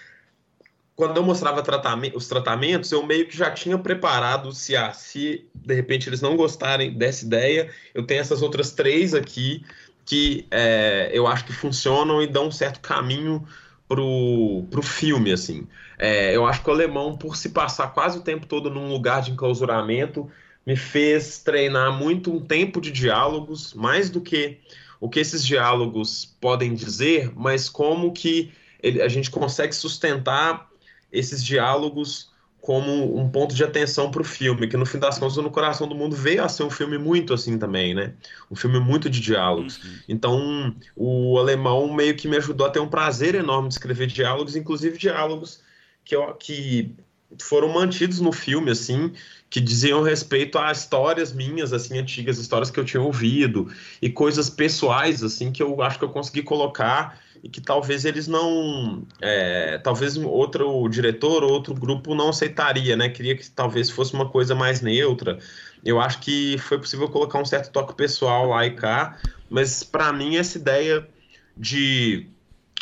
[0.96, 5.44] quando eu mostrava tratament os tratamentos, eu meio que já tinha preparado se, ah, se
[5.54, 9.64] de repente eles não gostarem dessa ideia, eu tenho essas outras três aqui
[10.04, 13.46] que é, eu acho que funcionam e dão um certo caminho
[13.88, 15.66] pro, pro filme, assim.
[15.98, 19.22] É, eu acho que o alemão, por se passar quase o tempo todo num lugar
[19.22, 20.30] de enclausuramento,
[20.66, 24.58] me fez treinar muito um tempo de diálogos, mais do que
[25.00, 28.52] o que esses diálogos podem dizer, mas como que
[28.82, 30.68] ele, a gente consegue sustentar
[31.14, 35.36] esses diálogos como um ponto de atenção para o filme, que no fim das contas,
[35.36, 38.14] No Coração do Mundo veio a ser um filme muito assim também, né?
[38.50, 39.84] Um filme muito de diálogos.
[39.84, 39.98] Uhum.
[40.08, 44.56] Então, o alemão meio que me ajudou a ter um prazer enorme de escrever diálogos,
[44.56, 45.60] inclusive diálogos
[46.06, 46.94] que, eu, que
[47.42, 49.12] foram mantidos no filme, assim,
[49.50, 54.48] que diziam respeito a histórias minhas, assim, antigas, histórias que eu tinha ouvido, e coisas
[54.48, 59.02] pessoais, assim, que eu acho que eu consegui colocar e que talvez eles não.
[59.20, 63.10] É, talvez outro diretor ou outro grupo não aceitaria, né?
[63.10, 65.38] Queria que talvez fosse uma coisa mais neutra.
[65.84, 69.18] Eu acho que foi possível colocar um certo toque pessoal lá e cá,
[69.50, 71.06] mas para mim essa ideia
[71.54, 72.26] de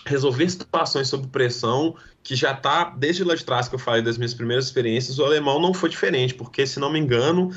[0.07, 4.17] resolver situações sob pressão, que já está desde lá de trás que eu falei das
[4.17, 7.53] minhas primeiras experiências, o alemão não foi diferente, porque se não me engano,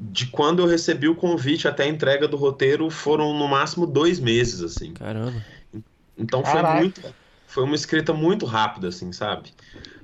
[0.00, 4.18] de quando eu recebi o convite até a entrega do roteiro foram no máximo dois
[4.18, 4.94] meses, assim.
[4.94, 5.44] Caramba.
[6.18, 6.80] Então foi Caraca.
[6.80, 7.14] muito.
[7.46, 9.54] Foi uma escrita muito rápida, assim, sabe?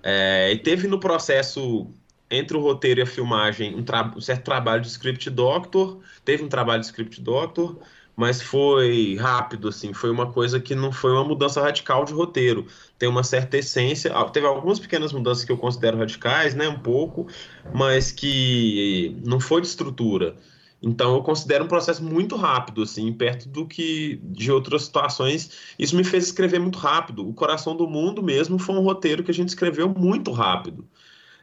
[0.03, 1.90] É, e teve no processo
[2.31, 3.85] entre o roteiro e a filmagem um,
[4.16, 7.79] um, certo trabalho de script doctor, teve um trabalho de script doctor,
[8.16, 12.66] mas foi rápido, assim, foi uma coisa que não foi uma mudança radical de roteiro.
[12.98, 17.27] Tem uma certa essência, teve algumas pequenas mudanças que eu considero radicais, né, um pouco,
[17.74, 20.37] mas que não foi de estrutura.
[20.85, 25.51] Então eu considero um processo muito rápido, assim, perto do que de outras situações.
[25.79, 27.27] Isso me fez escrever muito rápido.
[27.27, 30.87] O Coração do Mundo mesmo foi um roteiro que a gente escreveu muito rápido.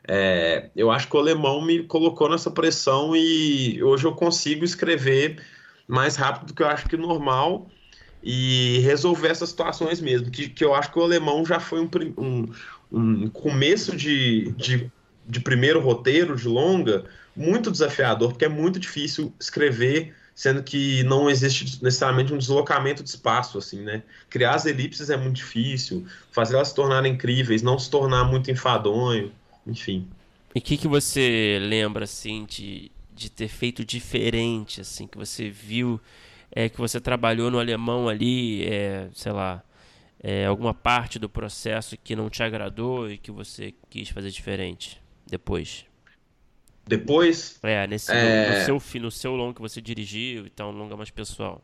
[0.07, 5.43] É, eu acho que o alemão me colocou nessa pressão e hoje eu consigo escrever
[5.87, 7.67] mais rápido do que eu acho que normal
[8.23, 10.29] e resolver essas situações mesmo.
[10.29, 12.45] Que, que eu acho que o alemão já foi um, um,
[12.91, 14.91] um começo de, de,
[15.27, 21.29] de primeiro roteiro, de longa, muito desafiador, porque é muito difícil escrever, sendo que não
[21.29, 24.03] existe necessariamente um deslocamento de espaço, assim, né?
[24.29, 28.49] Criar as elipses é muito difícil, fazer elas se tornarem incríveis, não se tornar muito
[28.49, 29.31] enfadonho,
[29.65, 30.07] enfim.
[30.53, 35.49] E o que, que você lembra, assim, de, de ter feito diferente, assim, que você
[35.49, 35.99] viu,
[36.51, 39.63] é, que você trabalhou no alemão ali, é, sei lá,
[40.21, 45.01] é, alguma parte do processo que não te agradou e que você quis fazer diferente
[45.25, 45.85] depois?
[46.91, 47.57] Depois.
[47.63, 48.67] É, nesse, é...
[48.67, 51.63] No, seu, no seu longo que você dirigiu, então um longa mais pessoal.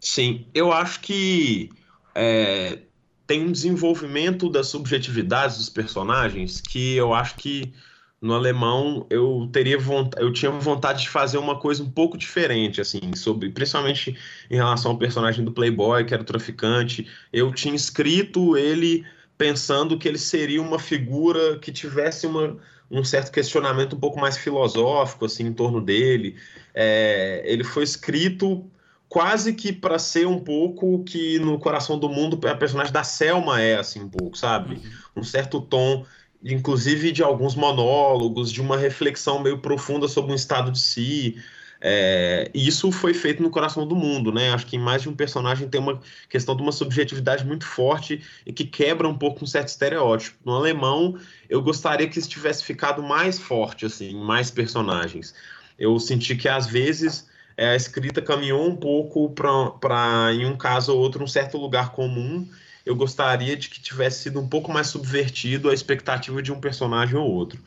[0.00, 1.68] Sim, eu acho que
[2.14, 2.78] é,
[3.26, 7.74] tem um desenvolvimento das subjetividades dos personagens que eu acho que
[8.22, 12.80] no alemão eu teria vontade, eu tinha vontade de fazer uma coisa um pouco diferente,
[12.80, 14.16] assim, sobre, principalmente
[14.50, 17.06] em relação ao personagem do Playboy, que era o traficante.
[17.30, 19.04] Eu tinha escrito ele
[19.36, 22.56] pensando que ele seria uma figura que tivesse uma
[22.92, 26.36] um certo questionamento um pouco mais filosófico assim em torno dele.
[26.74, 28.70] É, ele foi escrito
[29.08, 33.60] quase que para ser um pouco que no coração do mundo a personagem da Selma
[33.60, 34.74] é assim um pouco, sabe?
[34.74, 34.82] Uhum.
[35.16, 36.04] Um certo tom,
[36.44, 41.36] inclusive de alguns monólogos, de uma reflexão meio profunda sobre um estado de si.
[41.84, 44.52] É, isso foi feito no coração do mundo, né?
[44.52, 48.52] Acho que mais de um personagem tem uma questão de uma subjetividade muito forte e
[48.52, 50.38] que quebra um pouco um certo estereótipo.
[50.44, 51.18] No alemão,
[51.50, 55.34] eu gostaria que isso tivesse ficado mais forte, assim, mais personagens.
[55.76, 60.94] Eu senti que às vezes é, a escrita caminhou um pouco para, em um caso
[60.94, 62.48] ou outro, um certo lugar comum.
[62.86, 67.16] Eu gostaria de que tivesse sido um pouco mais subvertido a expectativa de um personagem
[67.16, 67.60] ou outro.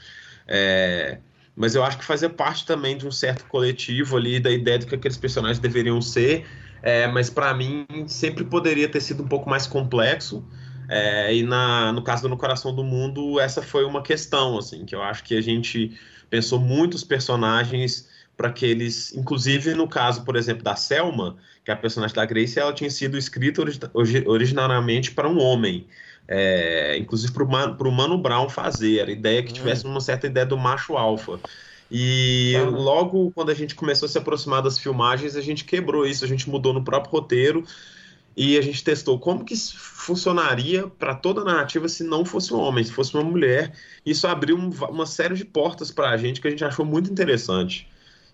[0.47, 1.17] É,
[1.56, 4.86] mas eu acho que fazia parte também de um certo coletivo ali, da ideia do
[4.86, 6.46] que aqueles personagens deveriam ser,
[6.82, 10.46] é, mas para mim sempre poderia ter sido um pouco mais complexo,
[10.88, 14.86] é, e na, no caso do No Coração do Mundo, essa foi uma questão, assim,
[14.86, 15.98] que eu acho que a gente
[16.30, 18.08] pensou muitos personagens
[18.38, 22.25] para que eles, inclusive no caso, por exemplo, da Selma, que é a personagem da
[22.25, 23.63] Grace, ela tinha sido escrita
[24.25, 25.88] originariamente para um homem,
[26.28, 29.00] é, inclusive para o Mano Brown fazer.
[29.00, 31.40] Era a ideia que tivesse uma certa ideia do macho alfa.
[31.92, 36.26] E logo quando a gente começou a se aproximar das filmagens, a gente quebrou isso,
[36.26, 37.63] a gente mudou no próprio roteiro
[38.36, 42.60] e a gente testou como que funcionaria para toda a narrativa se não fosse um
[42.60, 43.71] homem, se fosse uma mulher.
[44.06, 47.88] Isso abriu uma série de portas para a gente que a gente achou muito interessante.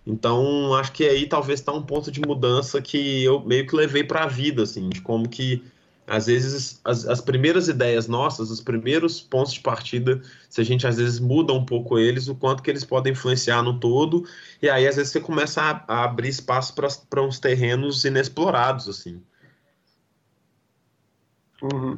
[0.04, 4.02] Então, acho que aí talvez está um ponto de mudança que eu meio que levei
[4.02, 5.62] para a vida, assim, de como que
[6.06, 10.86] às vezes as, as, primeiras ideias nossas, os primeiros pontos de partida, se a gente
[10.86, 14.24] às vezes muda um pouco eles, o quanto que eles podem influenciar no todo,
[14.60, 16.74] e aí às vezes você começa a, a abrir espaço
[17.08, 19.22] para uns terrenos inexplorados, assim.
[21.62, 21.96] Uhum.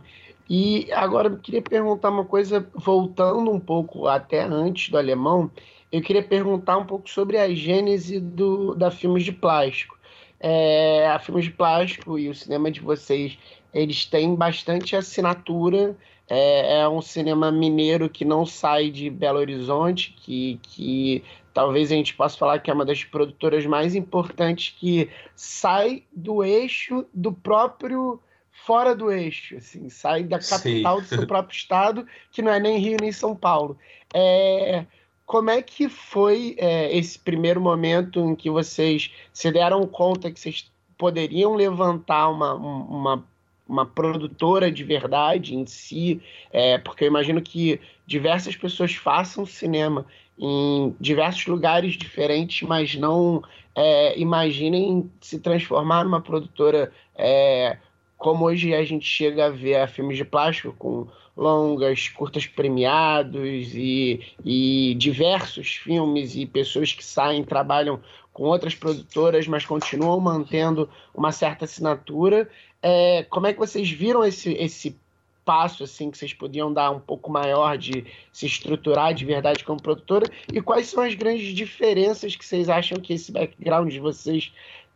[0.48, 5.50] E agora eu queria perguntar uma coisa, voltando um pouco até antes do alemão,
[5.90, 9.98] eu queria perguntar um pouco sobre a gênese do, da Filmes de Plástico.
[10.40, 13.38] É, a Filmes de Plástico e o cinema de vocês,
[13.74, 15.96] eles têm bastante assinatura.
[16.26, 21.22] É, é, um cinema mineiro que não sai de Belo Horizonte, que, que
[21.52, 26.42] talvez a gente possa falar que é uma das produtoras mais importantes que sai do
[26.42, 28.18] eixo do próprio
[28.50, 31.02] fora do eixo, assim, sai da capital Sim.
[31.02, 33.76] do seu próprio estado, que não é nem Rio nem São Paulo.
[34.14, 34.86] É,
[35.26, 40.38] como é que foi é, esse primeiro momento em que vocês se deram conta que
[40.38, 43.24] vocês poderiam levantar uma, uma,
[43.68, 46.20] uma produtora de verdade em si?
[46.52, 50.06] É, porque eu imagino que diversas pessoas façam cinema
[50.38, 53.42] em diversos lugares diferentes, mas não
[53.74, 57.78] é, imaginem se transformar numa produtora é,
[58.16, 61.06] como hoje a gente chega a ver a filmes de plástico com
[61.36, 68.00] longas, curtas premiados e, e diversos filmes e pessoas que saem trabalham
[68.32, 72.48] com outras produtoras, mas continuam mantendo uma certa assinatura.
[72.82, 74.96] É, como é que vocês viram esse, esse
[75.44, 79.80] passo assim que vocês podiam dar um pouco maior de se estruturar de verdade como
[79.80, 80.26] produtora?
[80.52, 84.52] E quais são as grandes diferenças que vocês acham que esse background de vocês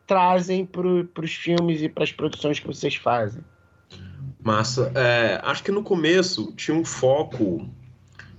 [0.06, 3.42] trazem para os filmes e para as produções que vocês fazem?
[4.42, 4.92] Massa.
[4.94, 7.68] É, acho que no começo tinha um foco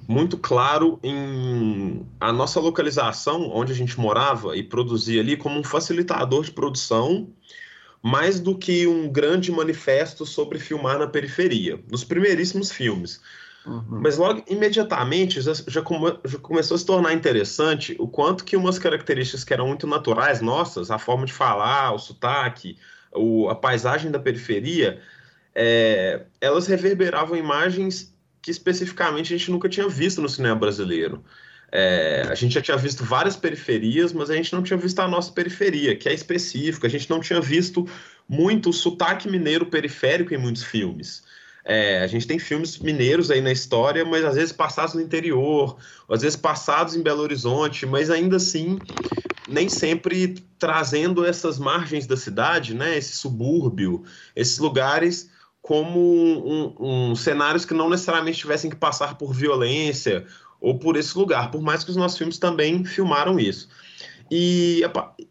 [0.07, 5.63] muito claro em a nossa localização, onde a gente morava e produzia ali, como um
[5.63, 7.29] facilitador de produção,
[8.01, 13.21] mais do que um grande manifesto sobre filmar na periferia, nos primeiríssimos filmes.
[13.65, 13.99] Uhum.
[14.01, 18.57] Mas logo, imediatamente, já, já, come, já, começou a se tornar interessante o quanto que
[18.57, 22.77] umas características que eram muito naturais nossas, a forma de falar, o sotaque,
[23.13, 25.01] o, a paisagem da periferia,
[25.61, 31.21] é, elas reverberavam imagens que especificamente a gente nunca tinha visto no cinema brasileiro.
[31.69, 35.07] É, a gente já tinha visto várias periferias, mas a gente não tinha visto a
[35.07, 36.87] nossa periferia, que é específica.
[36.87, 37.85] A gente não tinha visto
[38.27, 41.23] muito o sotaque mineiro periférico em muitos filmes.
[41.65, 45.77] É, a gente tem filmes mineiros aí na história, mas às vezes passados no interior,
[46.09, 48.79] às vezes passados em Belo Horizonte, mas ainda assim
[49.45, 54.05] nem sempre trazendo essas margens da cidade, né, esse subúrbio,
[54.35, 55.29] esses lugares
[55.61, 60.25] como um, um, cenários que não necessariamente tivessem que passar por violência
[60.59, 63.69] ou por esse lugar, por mais que os nossos filmes também filmaram isso.
[64.31, 64.81] E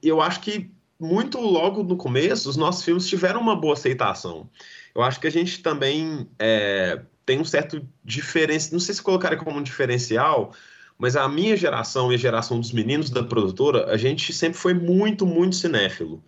[0.02, 4.48] eu acho que muito logo no começo, os nossos filmes tiveram uma boa aceitação.
[4.94, 9.38] Eu acho que a gente também é, tem um certo diferencial, não sei se colocaria
[9.38, 10.52] como um diferencial,
[10.98, 14.74] mas a minha geração e a geração dos meninos da produtora, a gente sempre foi
[14.74, 16.22] muito, muito cinéfilo.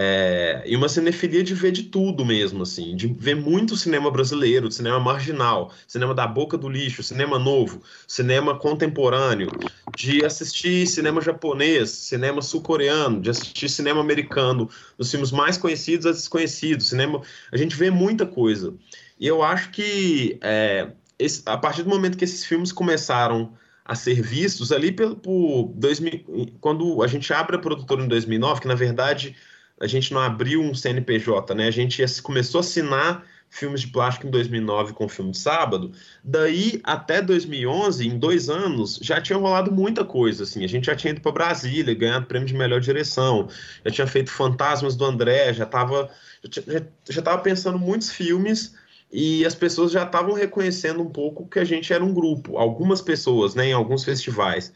[0.00, 4.70] É, e uma cinefilia de ver de tudo mesmo, assim, de ver muito cinema brasileiro,
[4.70, 9.50] cinema marginal, cinema da boca do lixo, cinema novo, cinema contemporâneo,
[9.96, 16.12] de assistir cinema japonês, cinema sul-coreano, de assistir cinema americano, os filmes mais conhecidos a
[16.12, 17.20] desconhecidos, cinema,
[17.50, 18.72] a gente vê muita coisa.
[19.18, 23.52] E eu acho que é, esse, a partir do momento que esses filmes começaram
[23.84, 28.60] a ser vistos ali pelo, por 2000, quando a gente abre a produtora em 2009,
[28.60, 29.34] que na verdade
[29.80, 31.68] a gente não abriu um CNPJ, né?
[31.68, 35.92] A gente começou a assinar filmes de plástico em 2009 com o filme de sábado.
[36.22, 40.44] Daí até 2011, em dois anos, já tinha rolado muita coisa.
[40.44, 43.48] Assim, a gente já tinha ido para Brasília, ganhado prêmio de melhor direção,
[43.84, 46.10] já tinha feito Fantasmas do André, já estava
[46.44, 48.74] já, já tava pensando muitos filmes
[49.10, 53.00] e as pessoas já estavam reconhecendo um pouco que a gente era um grupo, algumas
[53.00, 54.72] pessoas, né, em alguns festivais.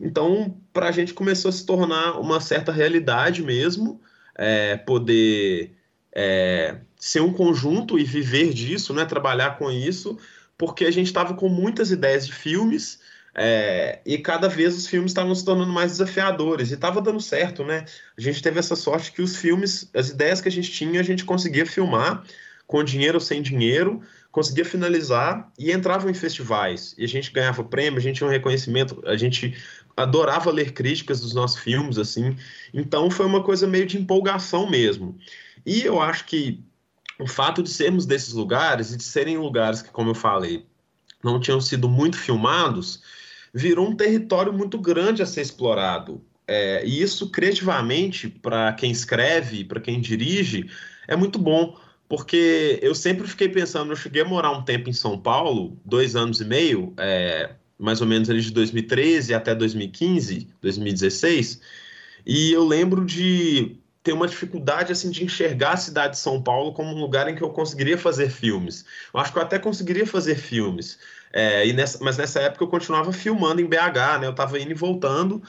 [0.00, 4.00] Então, para a gente começou a se tornar uma certa realidade mesmo
[4.36, 5.74] é, poder
[6.14, 10.18] é, ser um conjunto e viver disso, né, trabalhar com isso,
[10.56, 13.00] porque a gente estava com muitas ideias de filmes
[13.34, 17.64] é, e cada vez os filmes estavam se tornando mais desafiadores e estava dando certo,
[17.64, 17.86] né?
[18.16, 21.04] A gente teve essa sorte que os filmes, as ideias que a gente tinha, a
[21.04, 22.24] gente conseguia filmar
[22.66, 24.02] com dinheiro ou sem dinheiro,
[24.32, 28.32] conseguia finalizar e entravam em festivais e a gente ganhava prêmio, a gente tinha um
[28.32, 29.54] reconhecimento, a gente
[29.94, 32.34] adorava ler críticas dos nossos filmes, assim.
[32.72, 35.16] Então foi uma coisa meio de empolgação mesmo.
[35.64, 36.64] E eu acho que
[37.20, 40.64] o fato de sermos desses lugares e de serem lugares que, como eu falei,
[41.22, 43.02] não tinham sido muito filmados,
[43.52, 46.24] virou um território muito grande a ser explorado.
[46.48, 50.68] É, e isso, criativamente, para quem escreve, para quem dirige,
[51.06, 51.78] é muito bom,
[52.12, 56.14] porque eu sempre fiquei pensando, eu cheguei a morar um tempo em São Paulo, dois
[56.14, 61.62] anos e meio, é, mais ou menos ali de 2013 até 2015, 2016,
[62.26, 66.74] e eu lembro de ter uma dificuldade assim de enxergar a cidade de São Paulo
[66.74, 68.84] como um lugar em que eu conseguiria fazer filmes.
[69.14, 70.98] Eu acho que eu até conseguiria fazer filmes,
[71.32, 74.26] é, nessa, mas nessa época eu continuava filmando em BH, né?
[74.26, 75.42] Eu estava indo e voltando,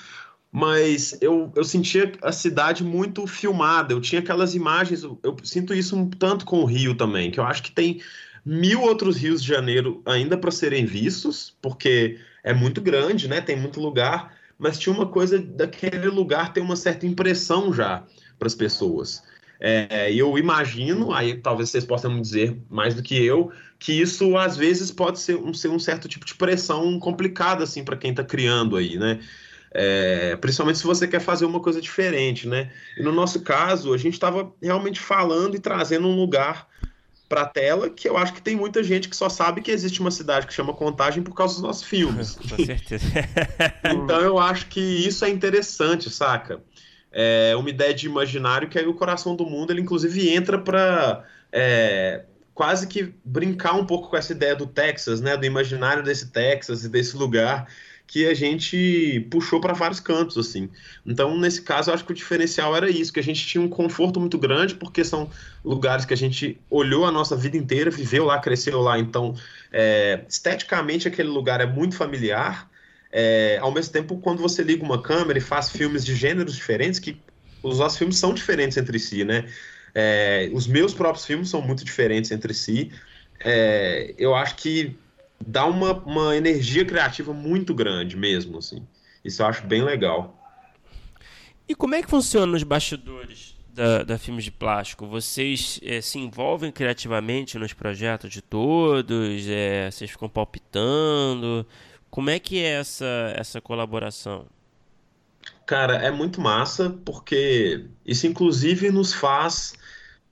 [0.56, 3.92] mas eu, eu sentia a cidade muito filmada.
[3.92, 5.02] Eu tinha aquelas imagens.
[5.02, 8.00] Eu, sinto isso um tanto com o Rio também, que eu acho que tem
[8.46, 13.42] mil outros rios de janeiro ainda para serem vistos, porque é muito grande, né?
[13.42, 18.04] Tem muito lugar, mas tinha uma coisa daquele lugar ter uma certa impressão já
[18.38, 19.24] para as pessoas.
[19.60, 24.38] É, eu imagino, aí talvez vocês possam me dizer mais do que eu, que isso
[24.38, 28.12] às vezes pode ser um, ser um certo tipo de pressão complicada assim para quem
[28.12, 29.20] está criando aí, né?
[29.74, 32.72] É, principalmente se você quer fazer uma coisa diferente, né?
[32.96, 36.68] E no nosso caso, a gente estava realmente falando e trazendo um lugar
[37.28, 40.00] para a tela que eu acho que tem muita gente que só sabe que existe
[40.00, 42.36] uma cidade que chama Contagem por causa dos nossos filmes.
[42.50, 43.06] Com certeza.
[43.84, 46.62] então eu acho que isso é interessante, saca?
[47.12, 51.24] É uma ideia de imaginário que aí o coração do mundo ele inclusive entra para
[51.52, 55.36] é, quase que brincar um pouco com essa ideia do Texas, né?
[55.36, 57.68] Do imaginário desse Texas e desse lugar
[58.14, 60.70] que a gente puxou para vários cantos, assim.
[61.04, 63.68] Então, nesse caso, eu acho que o diferencial era isso, que a gente tinha um
[63.68, 65.32] conforto muito grande, porque são
[65.66, 69.00] lugares que a gente olhou a nossa vida inteira, viveu lá, cresceu lá.
[69.00, 69.34] Então,
[69.72, 72.70] é, esteticamente, aquele lugar é muito familiar.
[73.12, 77.00] É, ao mesmo tempo, quando você liga uma câmera e faz filmes de gêneros diferentes,
[77.00, 77.20] que
[77.64, 79.50] os nossos filmes são diferentes entre si, né?
[79.96, 82.92] É, os meus próprios filmes são muito diferentes entre si.
[83.44, 84.96] É, eu acho que
[85.46, 88.86] dá uma, uma energia criativa muito grande mesmo, assim.
[89.24, 90.40] Isso eu acho bem legal.
[91.68, 95.08] E como é que funciona nos bastidores da, da Filmes de Plástico?
[95.08, 99.48] Vocês é, se envolvem criativamente nos projetos de todos?
[99.48, 101.66] É, vocês ficam palpitando?
[102.10, 104.46] Como é que é essa, essa colaboração?
[105.66, 109.74] Cara, é muito massa, porque isso inclusive nos faz,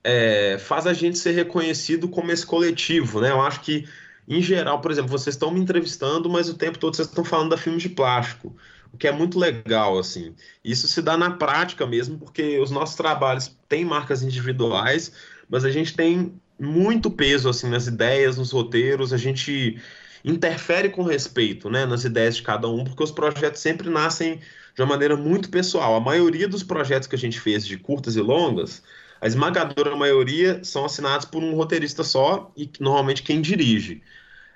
[0.04, 3.32] é, faz a gente ser reconhecido como esse coletivo, né?
[3.32, 3.88] Eu acho que
[4.28, 7.50] em geral, por exemplo, vocês estão me entrevistando, mas o tempo todo vocês estão falando
[7.50, 8.56] da filme de plástico,
[8.94, 10.36] o que é muito legal, assim.
[10.64, 15.12] Isso se dá na prática mesmo, porque os nossos trabalhos têm marcas individuais,
[15.50, 19.82] mas a gente tem muito peso, assim, nas ideias, nos roteiros, a gente
[20.24, 24.40] interfere com respeito, né, nas ideias de cada um, porque os projetos sempre nascem
[24.76, 25.96] de uma maneira muito pessoal.
[25.96, 28.84] A maioria dos projetos que a gente fez de curtas e longas,
[29.22, 34.02] a esmagadora maioria são assinados por um roteirista só e normalmente quem dirige.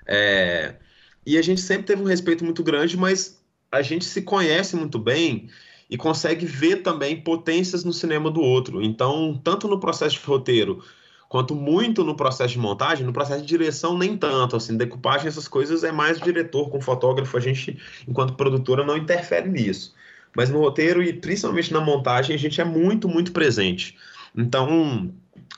[0.04, 0.74] É,
[1.24, 3.40] e a gente sempre teve um respeito muito grande, mas
[3.70, 5.48] a gente se conhece muito bem
[5.88, 8.82] e consegue ver também potências no cinema do outro.
[8.82, 10.82] Então, tanto no processo de roteiro
[11.28, 15.46] quanto muito no processo de montagem, no processo de direção nem tanto, assim, decupagem essas
[15.46, 19.94] coisas é mais diretor com fotógrafo, a gente enquanto produtora não interfere nisso.
[20.36, 23.96] Mas no roteiro e principalmente na montagem a gente é muito, muito presente.
[24.36, 25.12] Então,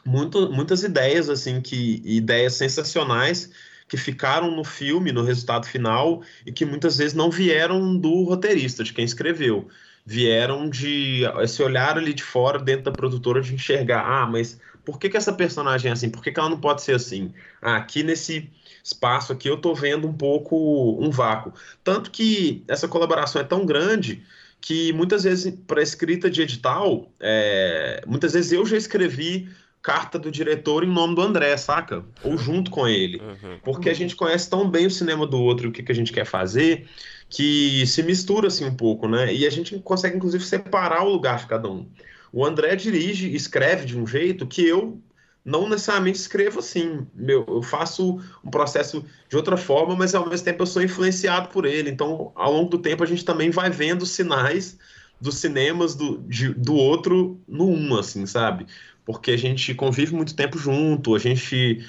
[0.04, 3.50] muito, muitas ideias, assim, que ideias sensacionais
[3.88, 8.84] que ficaram no filme, no resultado final, e que muitas vezes não vieram do roteirista,
[8.84, 9.66] de quem escreveu.
[10.04, 14.98] Vieram de esse olhar ali de fora, dentro da produtora, de enxergar: ah, mas por
[14.98, 16.10] que, que essa personagem é assim?
[16.10, 17.32] Por que, que ela não pode ser assim?
[17.60, 18.50] Ah, aqui nesse
[18.82, 21.52] espaço aqui eu tô vendo um pouco um vácuo.
[21.84, 24.22] Tanto que essa colaboração é tão grande
[24.60, 29.48] que muitas vezes, para escrita de edital, é, muitas vezes eu já escrevi
[29.80, 32.04] carta do diretor em nome do André, saca?
[32.22, 33.20] Ou junto com ele.
[33.20, 33.58] Uhum.
[33.64, 35.94] Porque a gente conhece tão bem o cinema do outro e o que, que a
[35.94, 36.86] gente quer fazer,
[37.28, 39.32] que se mistura assim um pouco, né?
[39.32, 41.86] E a gente consegue, inclusive, separar o lugar de cada um.
[42.32, 45.00] O André dirige e escreve de um jeito que eu
[45.48, 47.06] não necessariamente escrevo assim.
[47.14, 51.48] Meu, eu faço um processo de outra forma, mas ao mesmo tempo eu sou influenciado
[51.48, 51.88] por ele.
[51.88, 54.78] Então, ao longo do tempo, a gente também vai vendo sinais
[55.18, 58.66] dos cinemas do, de, do outro no um, assim, sabe?
[59.06, 61.82] Porque a gente convive muito tempo junto, a gente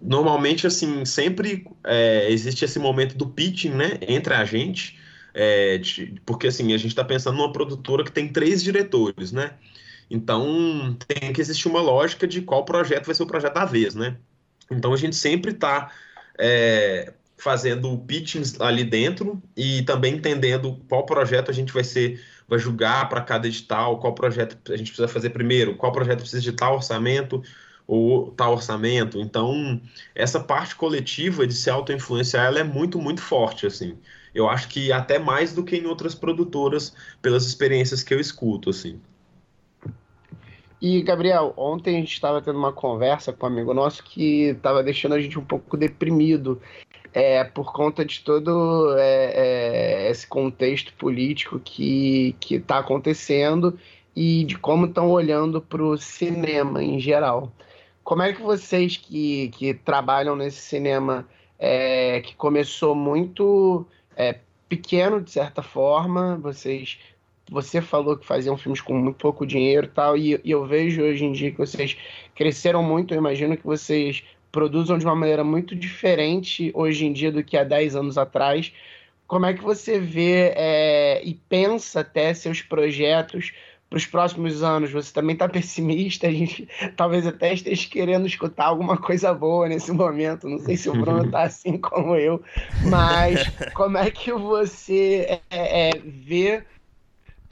[0.00, 4.98] normalmente assim sempre é, existe esse momento do pitching, né, entre a gente,
[5.32, 9.52] é, de, porque assim a gente está pensando numa produtora que tem três diretores, né?
[10.12, 13.94] Então, tem que existir uma lógica de qual projeto vai ser o projeto da vez,
[13.94, 14.18] né?
[14.70, 15.90] Então, a gente sempre está
[16.38, 22.58] é, fazendo pitchings ali dentro e também entendendo qual projeto a gente vai ser, vai
[22.58, 26.52] julgar para cada edital, qual projeto a gente precisa fazer primeiro, qual projeto precisa de
[26.52, 27.42] tal orçamento
[27.86, 29.18] ou tal orçamento.
[29.18, 29.80] Então,
[30.14, 33.96] essa parte coletiva de se auto-influenciar, ela é muito, muito forte, assim.
[34.34, 38.68] Eu acho que até mais do que em outras produtoras, pelas experiências que eu escuto,
[38.68, 39.00] assim.
[40.82, 44.82] E, Gabriel, ontem a gente estava tendo uma conversa com um amigo nosso que estava
[44.82, 46.60] deixando a gente um pouco deprimido
[47.14, 53.78] é, por conta de todo é, é, esse contexto político que está acontecendo
[54.16, 57.52] e de como estão olhando para o cinema em geral.
[58.02, 61.28] Como é que vocês que, que trabalham nesse cinema
[61.60, 66.98] é, que começou muito é, pequeno, de certa forma, vocês
[67.50, 71.02] você falou que faziam filmes com muito pouco dinheiro e tal, e, e, eu vejo
[71.02, 71.96] hoje em dia que vocês
[72.34, 73.12] cresceram muito.
[73.12, 77.56] Eu imagino que vocês produzam de uma maneira muito diferente hoje em dia do que
[77.56, 78.72] há 10 anos atrás.
[79.26, 83.52] Como é que você vê é, e pensa até seus projetos
[83.88, 84.90] para os próximos anos?
[84.90, 86.26] Você também está pessimista?
[86.26, 90.48] A gente talvez até esteja querendo escutar alguma coisa boa nesse momento.
[90.48, 92.42] Não sei se o Bruno está assim como eu,
[92.90, 96.62] mas como é que você é, é, vê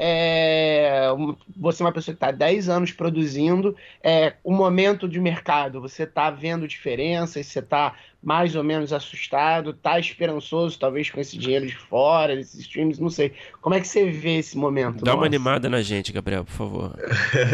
[0.02, 1.08] é,
[1.54, 5.78] você é uma pessoa que está há 10 anos produzindo, é, o momento de mercado,
[5.78, 11.36] você está vendo diferenças, você está mais ou menos assustado, está esperançoso, talvez com esse
[11.36, 13.34] dinheiro de fora, esses streams, não sei.
[13.60, 15.04] Como é que você vê esse momento?
[15.04, 15.18] Dá nossa?
[15.18, 16.98] uma animada na gente, Gabriel, por favor.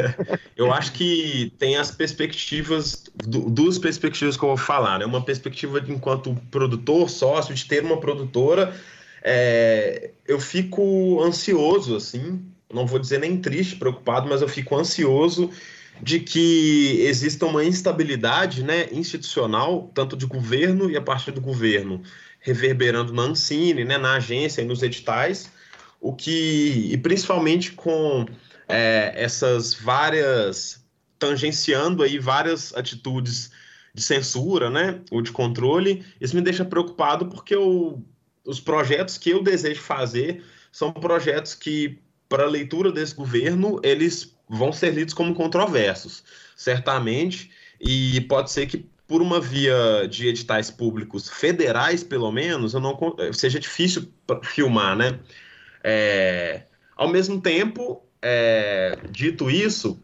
[0.57, 5.05] eu acho que tem as perspectivas, duas perspectivas que eu vou falar, né?
[5.05, 8.73] Uma perspectiva de enquanto produtor, sócio, de ter uma produtora
[9.29, 15.51] é, eu fico ansioso, assim, não vou dizer nem triste, preocupado, mas eu fico ansioso
[16.01, 22.03] de que exista uma instabilidade né, institucional, tanto de governo e a partir do governo,
[22.39, 25.51] reverberando na Ancine, né, na agência e nos editais,
[26.01, 28.27] o que, e principalmente com
[28.69, 30.85] é, essas várias,
[31.19, 33.51] tangenciando aí várias atitudes
[33.93, 38.05] de censura, né, ou de controle, isso me deixa preocupado porque eu
[38.47, 44.73] os projetos que eu desejo fazer são projetos que, para leitura desse governo, eles vão
[44.73, 46.23] ser lidos como controversos,
[46.55, 52.97] certamente, e pode ser que por uma via de editais públicos federais, pelo menos, não
[53.33, 55.21] seja difícil filmar, né?
[55.83, 56.63] É,
[56.97, 60.01] ao mesmo tempo, é, dito isso,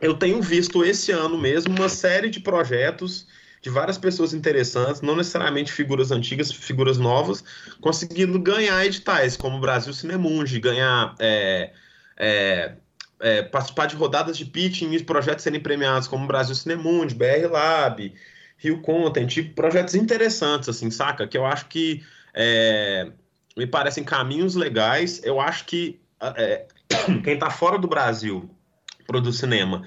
[0.00, 3.26] eu tenho visto esse ano mesmo uma série de projetos
[3.62, 7.44] de várias pessoas interessantes, não necessariamente figuras antigas, figuras novas,
[7.80, 11.14] conseguindo ganhar editais, como o Brasil Cinemundi, ganhar.
[11.20, 11.72] É,
[12.16, 12.74] é,
[13.20, 18.12] é, participar de rodadas de pitching e projetos serem premiados, como Brasil Cinemundi, BR Lab,
[18.56, 21.28] Rio Content, tipo, projetos interessantes, assim, saca?
[21.28, 22.04] Que eu acho que
[22.34, 23.12] é,
[23.56, 25.22] me parecem caminhos legais.
[25.22, 26.66] Eu acho que é,
[27.22, 28.50] quem está fora do Brasil
[29.06, 29.84] produz cinema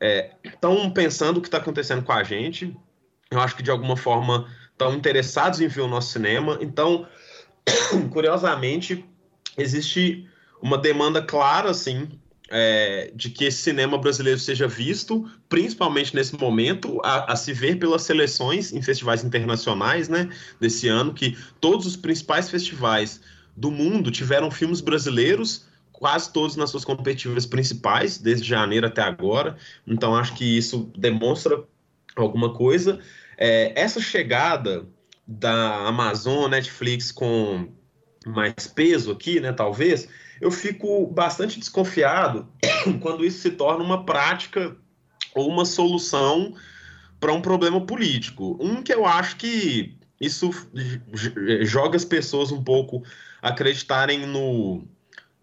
[0.00, 2.76] estão é, pensando o que está acontecendo com a gente.
[3.30, 6.58] Eu acho que de alguma forma estão interessados em ver o nosso cinema.
[6.60, 7.06] Então,
[8.10, 9.04] curiosamente,
[9.56, 10.26] existe
[10.62, 12.08] uma demanda clara, assim,
[12.50, 17.78] é, de que esse cinema brasileiro seja visto, principalmente nesse momento, a, a, se ver
[17.78, 20.28] pelas seleções em festivais internacionais, né,
[20.58, 23.20] desse ano, que todos os principais festivais
[23.56, 25.69] do mundo tiveram filmes brasileiros
[26.00, 29.58] quase todos nas suas competitivas principais, desde janeiro até agora.
[29.86, 31.62] Então, acho que isso demonstra
[32.16, 32.98] alguma coisa.
[33.36, 34.88] É, essa chegada
[35.28, 37.68] da Amazon, Netflix com
[38.26, 40.08] mais peso aqui, né, talvez,
[40.40, 42.48] eu fico bastante desconfiado
[43.02, 44.74] quando isso se torna uma prática
[45.34, 46.54] ou uma solução
[47.20, 48.58] para um problema político.
[48.58, 50.50] Um que eu acho que isso
[51.62, 53.02] joga as pessoas um pouco
[53.42, 54.88] acreditarem no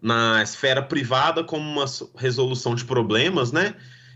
[0.00, 1.84] na esfera privada como uma
[2.16, 3.74] resolução de problemas, né?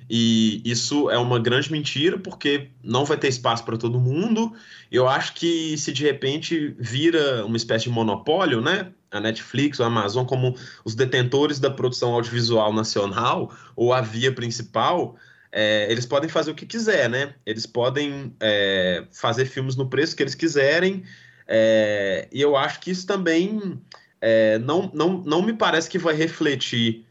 [0.08, 4.52] E isso é uma grande mentira, porque não vai ter espaço para todo mundo.
[4.90, 8.92] Eu acho que se de repente vira uma espécie de monopólio, né?
[9.10, 10.54] A Netflix, a Amazon, como
[10.84, 15.16] os detentores da produção audiovisual nacional, ou a via principal,
[15.50, 17.34] é, eles podem fazer o que quiser, né?
[17.44, 21.04] Eles podem é, fazer filmes no preço que eles quiserem.
[21.46, 23.80] É, e eu acho que isso também
[24.22, 27.04] é, não, não, não me parece que vai refletir,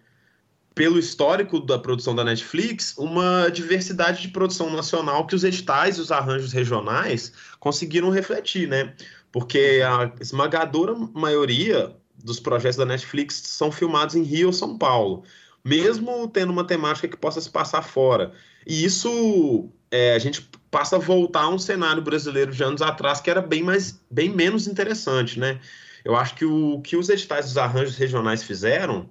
[0.74, 6.02] pelo histórico da produção da Netflix, uma diversidade de produção nacional que os editais e
[6.02, 8.94] os arranjos regionais conseguiram refletir, né?
[9.34, 11.94] Porque a esmagadora maioria
[12.24, 15.24] dos projetos da Netflix são filmados em Rio ou São Paulo,
[15.66, 18.32] mesmo tendo uma temática que possa se passar fora.
[18.66, 23.20] E isso é, a gente passa a voltar a um cenário brasileiro de anos atrás
[23.20, 25.60] que era bem mais bem menos interessante, né?
[26.04, 29.10] Eu acho que o que os editais dos arranjos regionais fizeram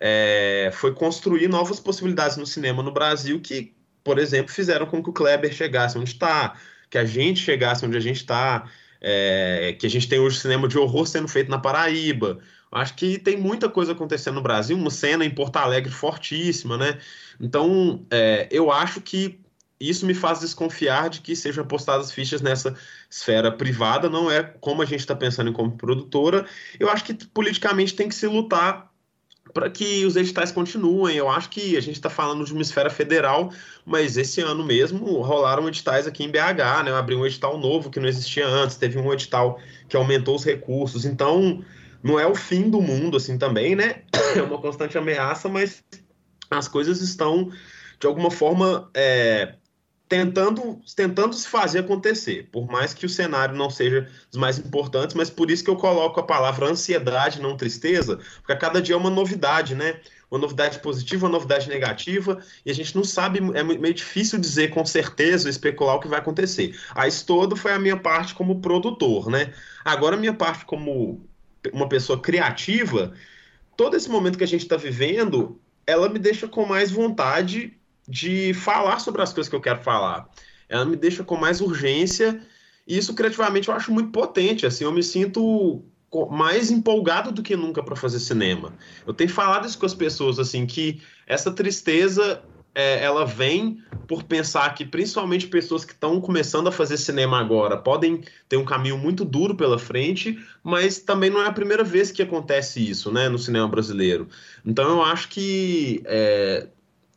[0.00, 3.74] é, foi construir novas possibilidades no cinema no Brasil que,
[4.04, 6.54] por exemplo, fizeram com que o Kleber chegasse onde está,
[6.90, 8.68] que a gente chegasse onde a gente está.
[9.00, 12.38] é, que a gente tem hoje cinema de horror sendo feito na Paraíba.
[12.70, 16.98] Acho que tem muita coisa acontecendo no Brasil, uma cena em Porto Alegre fortíssima, né?
[17.40, 19.40] Então, é, eu acho que
[19.80, 22.74] isso me faz desconfiar de que sejam apostadas fichas nessa
[23.08, 26.46] esfera privada, não é como a gente está pensando como produtora.
[26.80, 28.90] Eu acho que politicamente tem que se lutar
[29.52, 31.16] para que os editais continuem.
[31.16, 33.52] Eu acho que a gente está falando de uma esfera federal,
[33.84, 36.90] mas esse ano mesmo rolaram editais aqui em BH, né?
[36.90, 39.58] Eu abri um edital novo que não existia antes, teve um edital
[39.88, 41.04] que aumentou os recursos.
[41.04, 41.64] Então,
[42.02, 44.02] não é o fim do mundo assim também, né?
[44.36, 45.82] É uma constante ameaça, mas
[46.50, 47.50] as coisas estão
[47.98, 49.54] de alguma forma é,
[50.08, 55.14] tentando, tentando se fazer acontecer, por mais que o cenário não seja dos mais importantes,
[55.14, 58.94] mas por isso que eu coloco a palavra ansiedade, não tristeza, porque a cada dia
[58.94, 60.00] é uma novidade, né?
[60.30, 64.68] Uma novidade positiva, uma novidade negativa, e a gente não sabe, é meio difícil dizer
[64.68, 66.78] com certeza, especular o que vai acontecer.
[66.94, 69.52] A isso todo foi a minha parte como produtor, né?
[69.84, 71.26] Agora a minha parte como
[71.72, 73.12] uma pessoa criativa,
[73.76, 77.77] todo esse momento que a gente está vivendo, ela me deixa com mais vontade
[78.08, 80.28] de falar sobre as coisas que eu quero falar.
[80.68, 82.40] Ela me deixa com mais urgência
[82.86, 84.64] e isso criativamente eu acho muito potente.
[84.64, 85.84] Assim, eu me sinto
[86.30, 88.72] mais empolgado do que nunca para fazer cinema.
[89.06, 92.42] Eu tenho falado isso com as pessoas assim que essa tristeza
[92.74, 97.76] é, ela vem por pensar que principalmente pessoas que estão começando a fazer cinema agora
[97.76, 102.10] podem ter um caminho muito duro pela frente, mas também não é a primeira vez
[102.10, 104.28] que acontece isso, né, no cinema brasileiro.
[104.64, 106.68] Então eu acho que é,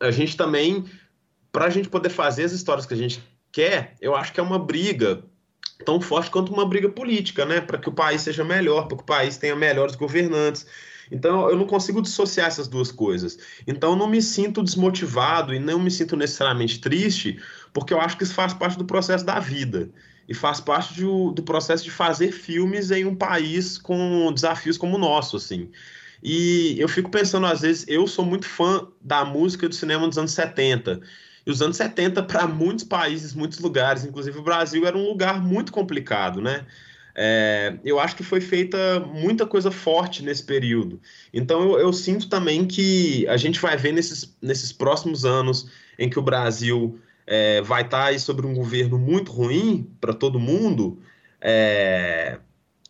[0.02, 0.84] a gente também,
[1.52, 4.43] para a gente poder fazer as histórias que a gente quer, eu acho que é
[4.43, 5.24] uma briga
[5.86, 7.62] tão forte quanto uma briga política, né?
[7.62, 10.66] Para que o país seja melhor, para que o país tenha melhores governantes.
[11.12, 13.38] Então eu não consigo dissociar essas duas coisas.
[13.68, 17.39] Então eu não me sinto desmotivado e não me sinto necessariamente triste,
[17.74, 19.89] porque eu acho que isso faz parte do processo da vida
[20.28, 24.95] e faz parte de, do processo de fazer filmes em um país com desafios como
[24.95, 25.70] o nosso, assim.
[26.24, 30.17] E eu fico pensando, às vezes, eu sou muito fã da música do cinema dos
[30.17, 31.01] anos 70.
[31.45, 35.41] E os anos 70, para muitos países, muitos lugares, inclusive o Brasil, era um lugar
[35.41, 36.65] muito complicado, né?
[37.13, 41.01] É, eu acho que foi feita muita coisa forte nesse período.
[41.34, 45.69] Então eu, eu, sinto também que a gente vai ver nesses, nesses próximos anos
[45.99, 50.39] em que o Brasil é, vai estar tá sobre um governo muito ruim para todo
[50.39, 51.01] mundo.
[51.41, 52.39] É,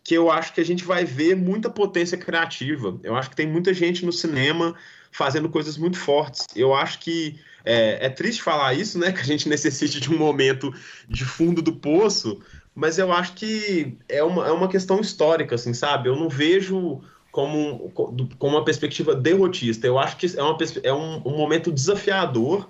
[0.04, 2.98] que eu acho que a gente vai ver muita potência criativa.
[3.02, 4.74] Eu acho que tem muita gente no cinema
[5.10, 6.46] fazendo coisas muito fortes.
[6.56, 9.12] Eu acho que é, é, triste falar isso, né?
[9.12, 10.74] Que a gente necessite de um momento
[11.08, 12.40] de fundo do poço,
[12.74, 16.08] mas eu acho que é uma, é uma questão histórica, assim, sabe?
[16.08, 17.00] Eu não vejo
[17.30, 17.90] como,
[18.38, 19.86] como uma perspectiva derrotista.
[19.86, 22.68] Eu acho que é, uma, é um, um momento desafiador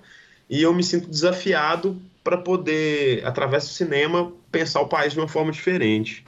[0.49, 5.27] e eu me sinto desafiado para poder, através do cinema, pensar o país de uma
[5.27, 6.23] forma diferente.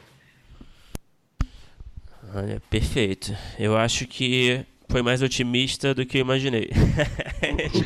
[2.36, 3.34] Olha, perfeito.
[3.58, 6.70] Eu acho que foi mais otimista do que eu imaginei.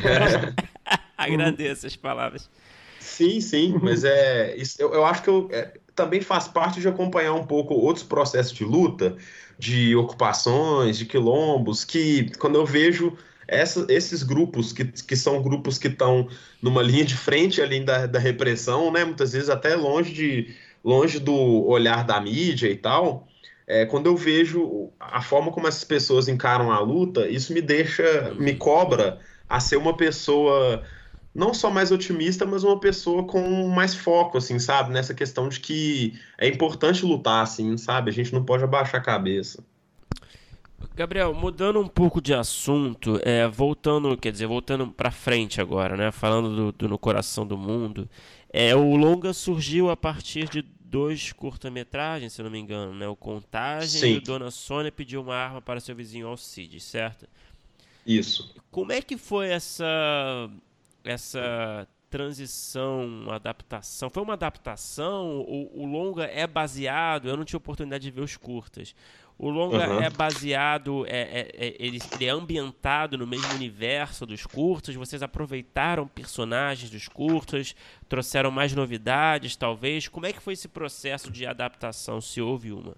[1.16, 2.50] Agradeço as palavras.
[2.98, 6.88] Sim, sim, mas é, isso, eu, eu acho que eu, é, também faz parte de
[6.88, 9.16] acompanhar um pouco outros processos de luta,
[9.56, 15.78] de ocupações, de quilombos, que quando eu vejo essa, esses grupos, que, que são grupos
[15.78, 16.28] que estão
[16.60, 21.20] numa linha de frente ali da, da repressão, né, muitas vezes até longe, de, longe
[21.20, 21.34] do
[21.68, 23.28] olhar da mídia e tal,
[23.70, 28.34] é, quando eu vejo a forma como essas pessoas encaram a luta, isso me deixa,
[28.36, 30.82] me cobra a ser uma pessoa
[31.32, 34.92] não só mais otimista, mas uma pessoa com mais foco, assim, sabe?
[34.92, 38.10] Nessa questão de que é importante lutar, assim, sabe?
[38.10, 39.62] A gente não pode abaixar a cabeça.
[40.96, 46.10] Gabriel, mudando um pouco de assunto, é, voltando, quer dizer, voltando para frente agora, né?
[46.10, 48.08] Falando do, do, No Coração do Mundo,
[48.52, 53.06] é, o longa surgiu a partir de dois curta-metragens, se não me engano, né?
[53.06, 54.14] O Contagem Sim.
[54.14, 57.28] e o Dona Sônia pediu uma arma para seu vizinho Alcides, certo?
[58.04, 58.52] Isso.
[58.70, 60.50] Como é que foi essa
[61.04, 64.10] essa transição, adaptação?
[64.10, 65.40] Foi uma adaptação?
[65.42, 67.28] O, o longa é baseado?
[67.28, 68.94] Eu não tive oportunidade de ver os curtas.
[69.42, 70.02] O longa uhum.
[70.02, 74.94] é baseado, é, é, é, ele, é ambientado no mesmo universo dos curtas.
[74.94, 77.74] Vocês aproveitaram personagens dos curtas,
[78.06, 80.06] trouxeram mais novidades, talvez.
[80.08, 82.94] Como é que foi esse processo de adaptação, se houve uma?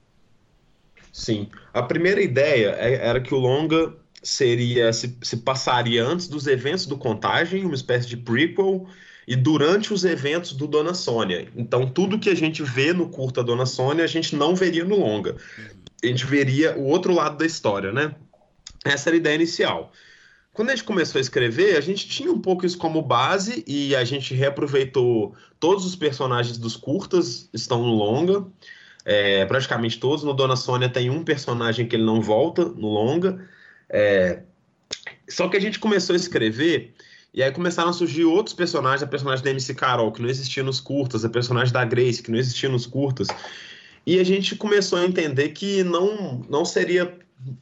[1.13, 6.49] Sim, a primeira ideia é, era que o longa seria se, se passaria antes dos
[6.49, 8.89] eventos do Contagem, uma espécie de prequel,
[9.27, 11.49] e durante os eventos do Dona Sônia.
[11.57, 14.99] Então, tudo que a gente vê no curta Dona Sônia, a gente não veria no
[14.99, 15.37] longa.
[16.03, 18.15] A gente veria o outro lado da história, né?
[18.85, 19.93] Essa era a ideia inicial.
[20.53, 23.97] Quando a gente começou a escrever, a gente tinha um pouco isso como base e
[23.97, 28.45] a gente reaproveitou todos os personagens dos curtas, estão no longa.
[29.05, 30.25] é, praticamente todos.
[30.25, 33.49] No Dona Sônia tem um personagem que ele não volta no longa.
[33.89, 34.43] É,
[35.29, 36.95] só que a gente começou a escrever
[37.35, 40.63] e aí começaram a surgir outros personagens, a personagem da MC Carol, que não existia
[40.63, 43.29] nos curtas, a personagem da Grace, que não existia nos curtas.
[44.07, 47.17] E a gente começou a entender que não, não seria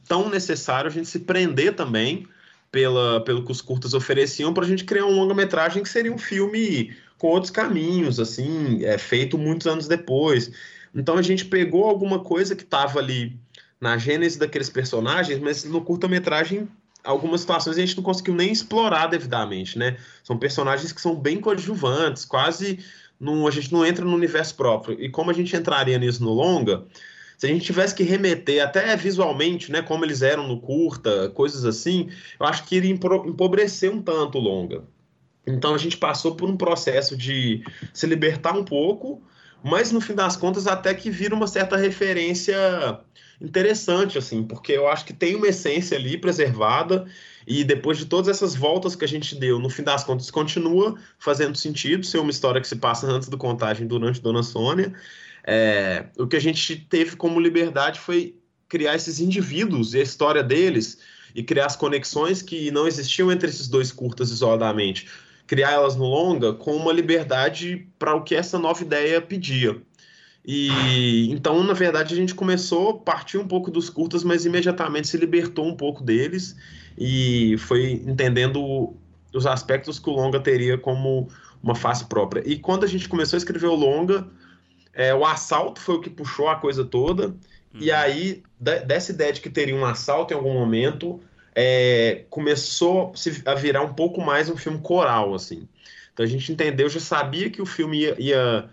[0.07, 2.27] tão necessário a gente se prender também
[2.71, 6.17] pela, pelo que os curtas ofereciam para a gente criar um longa-metragem que seria um
[6.17, 10.51] filme com outros caminhos, assim, é, feito muitos anos depois.
[10.93, 13.39] Então a gente pegou alguma coisa que estava ali
[13.79, 16.67] na gênese daqueles personagens, mas no curta-metragem
[17.03, 19.97] algumas situações a gente não conseguiu nem explorar devidamente, né?
[20.23, 22.79] São personagens que são bem coadjuvantes, quase
[23.19, 24.99] não, a gente não entra no universo próprio.
[24.99, 26.85] E como a gente entraria nisso no longa,
[27.37, 31.65] se a gente tivesse que remeter até visualmente, né, como eles eram no curta, coisas
[31.65, 34.83] assim, eu acho que iria empobrecer um tanto o longa.
[35.45, 39.23] Então a gente passou por um processo de se libertar um pouco,
[39.63, 42.55] mas no fim das contas até que vira uma certa referência
[43.39, 47.05] interessante, assim, porque eu acho que tem uma essência ali preservada
[47.45, 50.95] e depois de todas essas voltas que a gente deu, no fim das contas, continua
[51.17, 54.93] fazendo sentido ser uma história que se passa antes do contagem, durante Dona Sônia.
[55.43, 58.35] É, o que a gente teve como liberdade foi
[58.69, 60.99] criar esses indivíduos e a história deles
[61.33, 65.07] e criar as conexões que não existiam entre esses dois curtas isoladamente.
[65.51, 69.81] Criar elas no longa com uma liberdade para o que essa nova ideia pedia.
[70.45, 75.09] E então, na verdade, a gente começou a partir um pouco dos curtas, mas imediatamente
[75.09, 76.55] se libertou um pouco deles
[76.97, 78.95] e foi entendendo
[79.33, 81.27] os aspectos que o longa teria como
[81.61, 82.41] uma face própria.
[82.45, 84.25] E quando a gente começou a escrever o longa,
[84.93, 87.27] é, o assalto foi o que puxou a coisa toda.
[87.27, 87.81] Uhum.
[87.81, 91.19] E aí, dessa ideia de que teria um assalto em algum momento,
[91.55, 93.13] é, começou
[93.45, 95.67] a virar um pouco mais um filme coral, assim.
[96.13, 98.69] Então a gente entendeu, já sabia que o filme ia, ia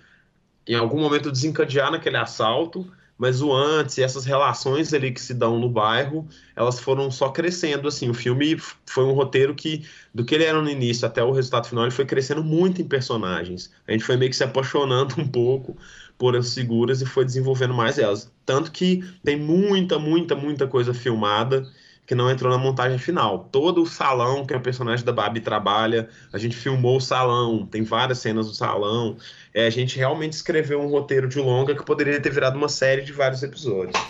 [0.66, 5.34] em algum momento desencadear naquele assalto, mas o antes e essas relações ali que se
[5.34, 8.56] dão no bairro, elas foram só crescendo, assim, o filme
[8.86, 11.90] foi um roteiro que, do que ele era no início até o resultado final, ele
[11.90, 15.76] foi crescendo muito em personagens, a gente foi meio que se apaixonando um pouco
[16.16, 20.94] por as figuras e foi desenvolvendo mais elas, tanto que tem muita, muita, muita coisa
[20.94, 21.68] filmada,
[22.08, 23.50] que não entrou na montagem final.
[23.52, 27.82] Todo o salão que a personagem da Babi trabalha, a gente filmou o salão, tem
[27.82, 29.18] várias cenas do salão.
[29.52, 33.02] É, a gente realmente escreveu um roteiro de longa que poderia ter virado uma série
[33.02, 34.02] de vários episódios.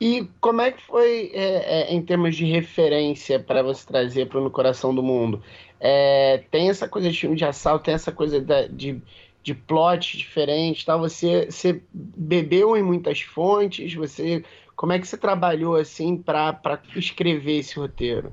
[0.00, 4.40] E como é que foi é, é, em termos de referência para você trazer para
[4.40, 5.42] No Coração do Mundo?
[5.78, 9.02] É, tem essa coisa de filme de assalto, tem essa coisa da, de,
[9.42, 10.98] de plot diferente, tal.
[11.00, 14.42] Você, você bebeu em muitas fontes, você
[14.78, 18.32] como é que você trabalhou assim para escrever esse roteiro?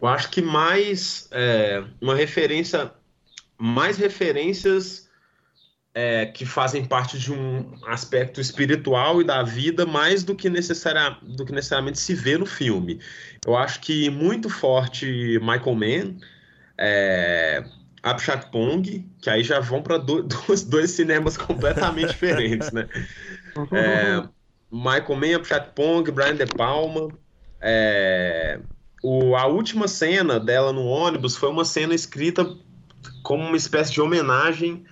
[0.00, 2.90] Eu acho que mais é, uma referência,
[3.58, 5.10] mais referências
[5.94, 11.18] é, que fazem parte de um aspecto espiritual e da vida, mais do que, necessaria,
[11.20, 12.98] do que necessariamente se vê no filme.
[13.46, 16.16] Eu acho que muito forte Michael Mann,
[16.78, 17.62] é,
[18.02, 22.88] Abhishek Pong, que aí já vão para do, dois, dois cinemas completamente diferentes, né?
[23.72, 24.22] É,
[24.76, 27.08] Michael Mann, Chat Pong, Brian De Palma.
[27.60, 28.60] É,
[29.02, 32.46] o, a última cena dela no ônibus foi uma cena escrita
[33.22, 34.84] como uma espécie de homenagem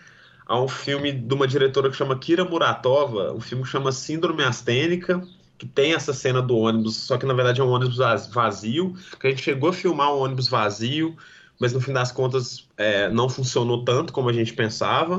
[0.46, 4.42] a um filme de uma diretora que chama Kira Muratova, um filme que chama Síndrome
[4.42, 5.22] Astênica,
[5.58, 7.96] que tem essa cena do ônibus, só que na verdade é um ônibus
[8.28, 11.16] vazio, que a gente chegou a filmar um ônibus vazio,
[11.58, 15.18] mas no fim das contas é, não funcionou tanto como a gente pensava.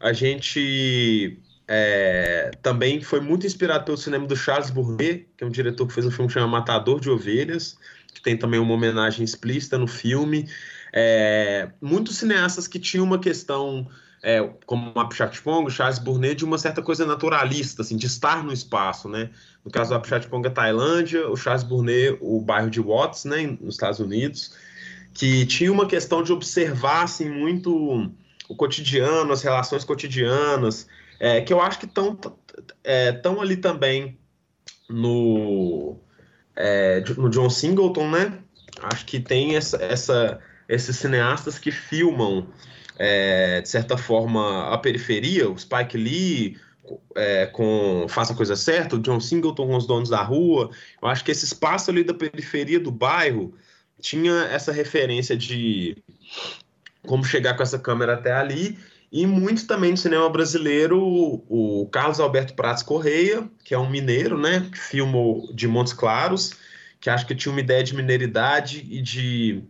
[0.00, 1.38] A gente
[1.70, 5.92] é, também foi muito inspirado pelo cinema do Charles Bournet, que é um diretor que
[5.92, 7.76] fez um filme chamado Matador de Ovelhas,
[8.14, 10.48] que tem também uma homenagem explícita no filme.
[10.94, 13.86] É, muitos cineastas que tinham uma questão,
[14.22, 18.52] é, como o Apichatpong, Charles Bournet, de uma certa coisa naturalista, assim, de estar no
[18.52, 19.28] espaço, né?
[19.62, 23.74] No caso do Apichatpong, a Tailândia, o Charles Bournet, o bairro de Watts, né, nos
[23.74, 24.56] Estados Unidos,
[25.12, 28.10] que tinha uma questão de observar, assim, muito
[28.48, 30.88] o cotidiano, as relações cotidianas,
[31.18, 32.18] é, que eu acho que estão
[32.84, 34.18] é, tão ali também
[34.88, 35.98] no,
[36.56, 38.38] é, no John Singleton, né?
[38.82, 42.46] Acho que tem essa, essa esses cineastas que filmam,
[42.98, 46.58] é, de certa forma, a periferia, o Spike Lee
[47.14, 50.70] é, com Faça a Coisa Certa, o John Singleton com Os Donos da Rua.
[51.00, 53.54] Eu acho que esse espaço ali da periferia do bairro
[54.00, 55.96] tinha essa referência de
[57.06, 58.78] como chegar com essa câmera até ali
[59.10, 61.00] e muito também no cinema brasileiro,
[61.48, 66.54] o Carlos Alberto Prats Correia, que é um mineiro, né, que filmou de Montes Claros,
[67.00, 69.62] que acho que tinha uma ideia de mineiridade e de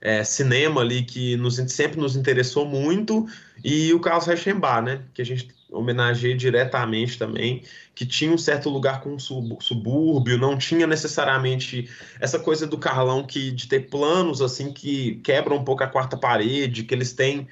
[0.00, 3.26] é, cinema ali que nos, sempre nos interessou muito,
[3.64, 5.02] e o Carlos Reichenbach, né?
[5.14, 7.62] Que a gente homenageia diretamente também,
[7.94, 11.88] que tinha um certo lugar com subúrbio, não tinha necessariamente
[12.20, 16.16] essa coisa do Carlão que de ter planos assim que quebram um pouco a quarta
[16.16, 17.48] parede, que eles têm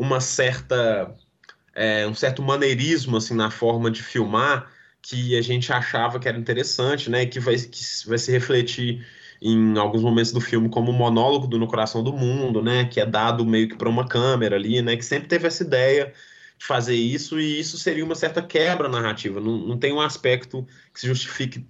[0.00, 1.14] uma certa
[1.74, 4.72] é, um certo maneirismo assim na forma de filmar
[5.02, 7.26] que a gente achava que era interessante, né?
[7.26, 9.06] Que vai, que vai se refletir
[9.42, 13.00] em alguns momentos do filme como o monólogo do No Coração do Mundo, né, que
[13.00, 16.12] é dado meio que para uma câmera ali, né, que sempre teve essa ideia
[16.58, 20.66] de fazer isso e isso seria uma certa quebra narrativa, não, não tem um aspecto
[20.92, 21.66] que se justifique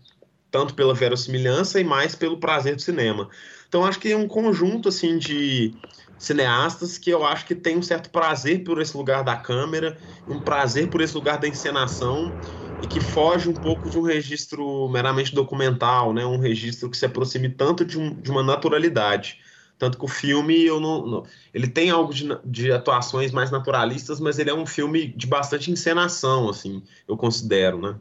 [0.50, 3.28] tanto pela verossimilhança e mais pelo prazer do cinema.
[3.68, 5.72] Então acho que é um conjunto assim de
[6.20, 9.98] cineastas que eu acho que tem um certo prazer por esse lugar da câmera,
[10.28, 12.36] um prazer por esse lugar da encenação
[12.78, 16.26] e que foge um pouco de um registro meramente documental, né?
[16.26, 19.38] Um registro que se aproxime tanto de, um, de uma naturalidade.
[19.78, 21.22] Tanto que o filme, eu não, não
[21.54, 25.70] ele tem algo de, de, atuações mais naturalistas, mas ele é um filme de bastante
[25.70, 27.96] encenação, assim, eu considero, né?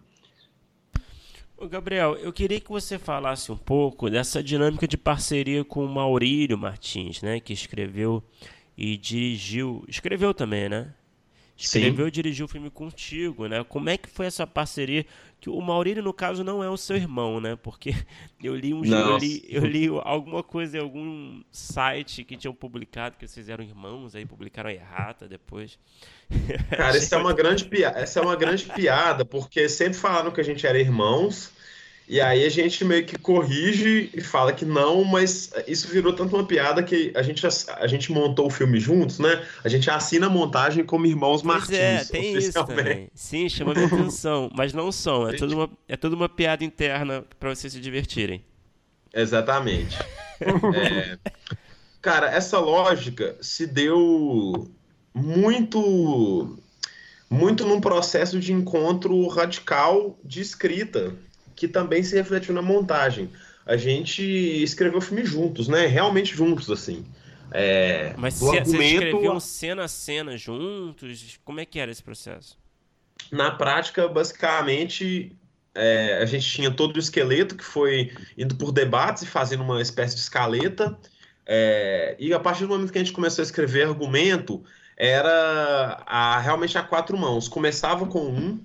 [1.67, 6.57] Gabriel, eu queria que você falasse um pouco dessa dinâmica de parceria com o Maurílio
[6.57, 7.39] Martins, né?
[7.39, 8.23] Que escreveu
[8.77, 10.93] e dirigiu, escreveu também, né?
[11.65, 13.63] Escreveu e dirigiu o filme contigo, né?
[13.63, 15.05] Como é que foi essa parceria?
[15.41, 17.57] Que o Maurílio, no caso, não é o seu irmão, né?
[17.61, 17.93] Porque
[18.41, 23.17] eu li um eu li, eu li alguma coisa em algum site que tinham publicado
[23.17, 25.77] que vocês eram irmãos, aí publicaram a errata depois.
[26.69, 30.39] Cara, essa é uma grande piada, essa é uma grande piada, porque sempre falaram que
[30.39, 31.51] a gente era irmãos.
[32.09, 36.35] E aí a gente meio que corrige e fala que não, mas isso virou tanto
[36.35, 39.45] uma piada que a gente, a gente montou o filme juntos, né?
[39.63, 41.77] A gente assina a montagem como irmãos pois Martins.
[41.77, 43.11] É, tem isso também.
[43.13, 44.49] Sim, chama minha atenção.
[44.55, 48.43] Mas não são, é tudo uma, é tudo uma piada interna para vocês se divertirem.
[49.13, 49.95] Exatamente.
[50.41, 51.15] é,
[52.01, 54.67] cara, essa lógica se deu
[55.13, 56.57] muito
[57.29, 61.15] muito num processo de encontro radical de escrita
[61.59, 63.29] que também se refletiu na montagem.
[63.65, 65.85] A gente escreveu o filme juntos, né?
[65.85, 67.05] Realmente juntos, assim.
[67.51, 69.03] É, Mas você argumento...
[69.03, 71.37] escreviam cena a cena juntos?
[71.43, 72.57] Como é que era esse processo?
[73.29, 75.35] Na prática, basicamente,
[75.75, 79.81] é, a gente tinha todo o esqueleto que foi indo por debates e fazendo uma
[79.81, 80.97] espécie de escaleta.
[81.45, 84.63] É, e a partir do momento que a gente começou a escrever argumento,
[84.95, 87.49] era a, realmente a quatro mãos.
[87.49, 88.59] Começava com um,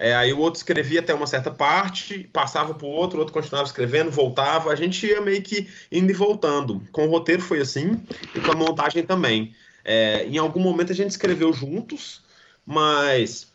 [0.00, 3.34] é, aí o outro escrevia até uma certa parte, passava para o outro, o outro
[3.34, 4.72] continuava escrevendo, voltava.
[4.72, 6.80] A gente ia meio que indo e voltando.
[6.90, 8.00] Com o roteiro foi assim
[8.34, 9.54] e com a montagem também.
[9.84, 12.22] É, em algum momento a gente escreveu juntos,
[12.64, 13.48] mas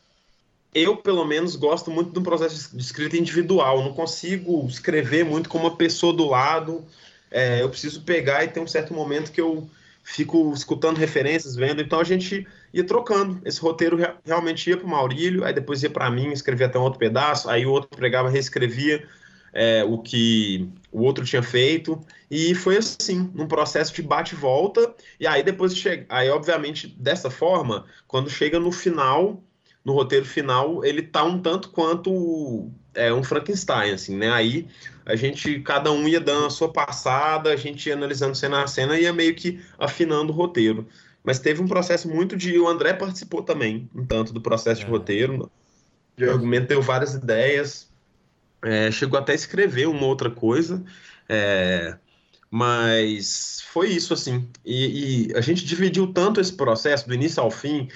[0.72, 3.84] eu, pelo menos, gosto muito de um processo de escrita individual.
[3.84, 6.86] não consigo escrever muito com uma pessoa do lado.
[7.32, 9.68] É, eu preciso pegar e ter um certo momento que eu
[10.04, 11.82] fico escutando referências, vendo.
[11.82, 12.46] Então a gente
[12.76, 13.40] ia trocando.
[13.46, 16.82] Esse roteiro realmente ia para o Maurílio, aí depois ia para mim, escrevia até um
[16.82, 19.08] outro pedaço, aí o outro pregava, reescrevia
[19.54, 21.98] é, o que o outro tinha feito.
[22.30, 24.94] E foi assim, num processo de bate volta.
[25.18, 26.06] E aí depois chega.
[26.10, 29.42] Aí, obviamente, dessa forma, quando chega no final,
[29.86, 34.30] no roteiro final, ele tá um tanto quanto é, um Frankenstein, assim, né?
[34.32, 34.68] Aí
[35.06, 38.68] a gente, cada um ia dando a sua passada, a gente ia analisando cena a
[38.68, 40.86] cena e ia meio que afinando o roteiro.
[41.26, 42.58] Mas teve um processo muito de.
[42.60, 44.86] O André participou também, um tanto do processo é.
[44.86, 45.52] de roteiro.
[46.20, 47.90] O argumento deu várias ideias.
[48.64, 50.84] É, chegou até a escrever uma outra coisa.
[51.28, 51.98] É,
[52.50, 54.48] mas foi isso, assim.
[54.64, 57.90] E, e, a gente dividiu tanto esse processo, do início ao fim,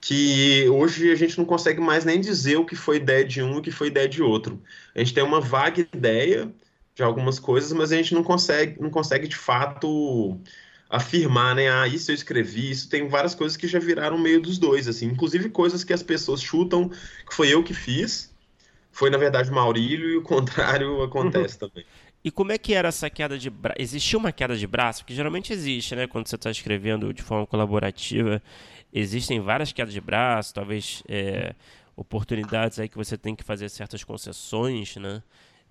[0.00, 3.54] que hoje a gente não consegue mais nem dizer o que foi ideia de um
[3.54, 4.62] e o que foi ideia de outro.
[4.94, 6.52] A gente tem uma vaga ideia
[6.94, 10.38] de algumas coisas, mas a gente não consegue, não consegue de fato
[10.94, 11.68] afirmar, né?
[11.68, 15.06] Ah, isso eu escrevi, isso tem várias coisas que já viraram meio dos dois, assim,
[15.06, 18.32] inclusive coisas que as pessoas chutam que foi eu que fiz,
[18.92, 21.84] foi na verdade o Maurílio e o contrário acontece também.
[22.22, 23.76] E como é que era essa queda de braço?
[23.78, 25.02] Existia uma queda de braço?
[25.02, 26.06] Porque geralmente existe, né?
[26.06, 28.40] Quando você está escrevendo de forma colaborativa,
[28.92, 31.54] existem várias quedas de braço, talvez é,
[31.94, 35.22] oportunidades aí que você tem que fazer certas concessões, né?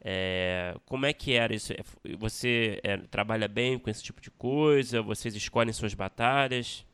[0.03, 1.73] É, como é que era isso?
[2.19, 5.01] Você é, trabalha bem com esse tipo de coisa?
[5.01, 6.85] Vocês escolhem suas batalhas?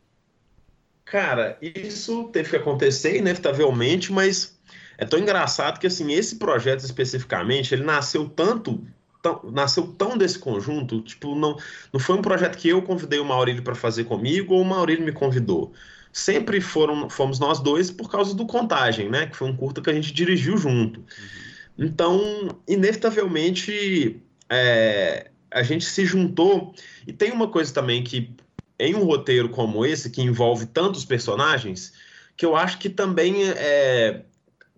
[1.05, 4.60] Cara, isso teve que acontecer inevitavelmente, mas
[4.95, 8.86] é tão engraçado que assim esse projeto especificamente ele nasceu tanto
[9.22, 11.57] Tão, nasceu tão desse conjunto, tipo, não,
[11.91, 15.03] não foi um projeto que eu convidei o Maurílio para fazer comigo ou o Maurílio
[15.03, 15.74] me convidou
[16.12, 19.28] sempre foram, fomos nós dois por causa do Contagem, né?
[19.28, 21.01] Que foi um curta que a gente dirigiu junto.
[21.01, 21.49] Uhum.
[21.80, 26.74] Então, inevitavelmente, é, a gente se juntou.
[27.08, 28.36] E tem uma coisa também que,
[28.78, 31.94] em um roteiro como esse, que envolve tantos personagens,
[32.36, 34.24] que eu acho que também é,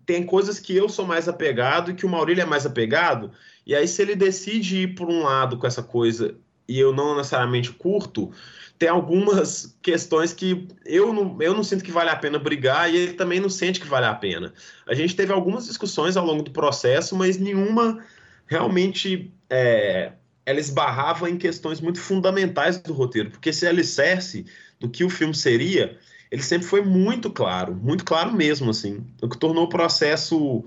[0.06, 3.32] tem coisas que eu sou mais apegado e que o Maurílio é mais apegado.
[3.66, 6.36] E aí, se ele decide ir por um lado com essa coisa
[6.72, 8.30] e eu não necessariamente curto,
[8.78, 12.96] tem algumas questões que eu não, eu não sinto que vale a pena brigar e
[12.96, 14.54] ele também não sente que vale a pena.
[14.88, 18.02] A gente teve algumas discussões ao longo do processo, mas nenhuma
[18.46, 20.12] realmente é,
[20.46, 24.46] ela esbarrava em questões muito fundamentais do roteiro, porque esse alicerce
[24.80, 25.98] do que o filme seria,
[26.30, 30.64] ele sempre foi muito claro, muito claro mesmo, assim, o que tornou o processo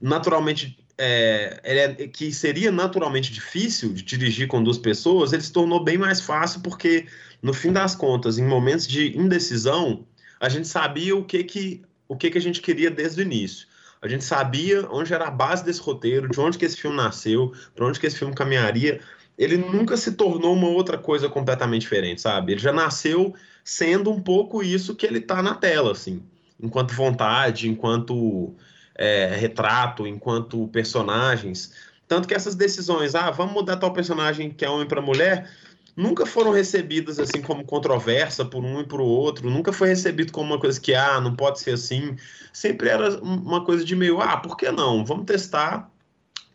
[0.00, 5.82] naturalmente é, é, que seria naturalmente difícil de dirigir com duas pessoas, ele se tornou
[5.82, 7.06] bem mais fácil porque,
[7.42, 10.06] no fim das contas, em momentos de indecisão,
[10.38, 13.66] a gente sabia o que que, o que, que a gente queria desde o início.
[14.00, 17.52] A gente sabia onde era a base desse roteiro, de onde que esse filme nasceu,
[17.74, 19.00] para onde que esse filme caminharia.
[19.36, 22.52] Ele nunca se tornou uma outra coisa completamente diferente, sabe?
[22.52, 23.34] Ele já nasceu
[23.64, 26.22] sendo um pouco isso que ele tá na tela, assim,
[26.60, 28.54] enquanto vontade, enquanto
[29.02, 31.72] é, retrato, enquanto personagens.
[32.06, 35.50] Tanto que essas decisões, ah, vamos mudar tal personagem que é homem para mulher,
[35.96, 40.52] nunca foram recebidas assim como controversa por um e por outro, nunca foi recebido como
[40.52, 42.14] uma coisa que, ah, não pode ser assim.
[42.52, 45.04] Sempre era uma coisa de meio, ah, por que não?
[45.04, 45.90] Vamos testar.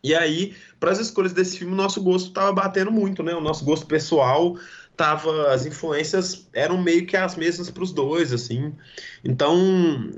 [0.02, 3.34] E aí, para as escolhas desse filme, o nosso gosto estava batendo muito, né?
[3.34, 4.56] O nosso gosto pessoal
[4.98, 8.74] tava as influências eram meio que as mesmas para os dois assim.
[9.24, 9.56] Então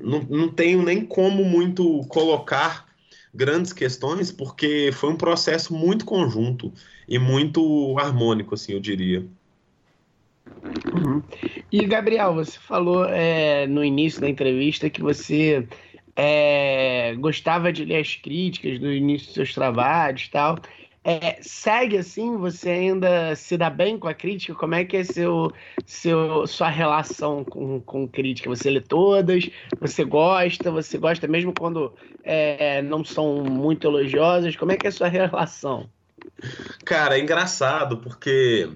[0.02, 2.86] não, não tenho nem como muito colocar
[3.32, 6.72] grandes questões porque foi um processo muito conjunto
[7.06, 9.24] e muito harmônico assim eu diria.
[10.92, 11.22] Uhum.
[11.70, 15.66] e Gabriel você falou é, no início da entrevista que você
[16.16, 20.58] é, gostava de ler as críticas do início dos seus trabalhos tal
[21.02, 22.36] é, segue assim?
[22.36, 24.54] Você ainda se dá bem com a crítica?
[24.54, 25.50] Como é que é seu,
[25.86, 28.50] seu, sua relação com, com crítica?
[28.50, 29.48] Você lê todas?
[29.80, 30.70] Você gosta?
[30.70, 34.56] Você gosta mesmo quando é, não são muito elogiosas?
[34.56, 35.88] Como é que é a sua relação?
[36.84, 38.70] Cara, é engraçado porque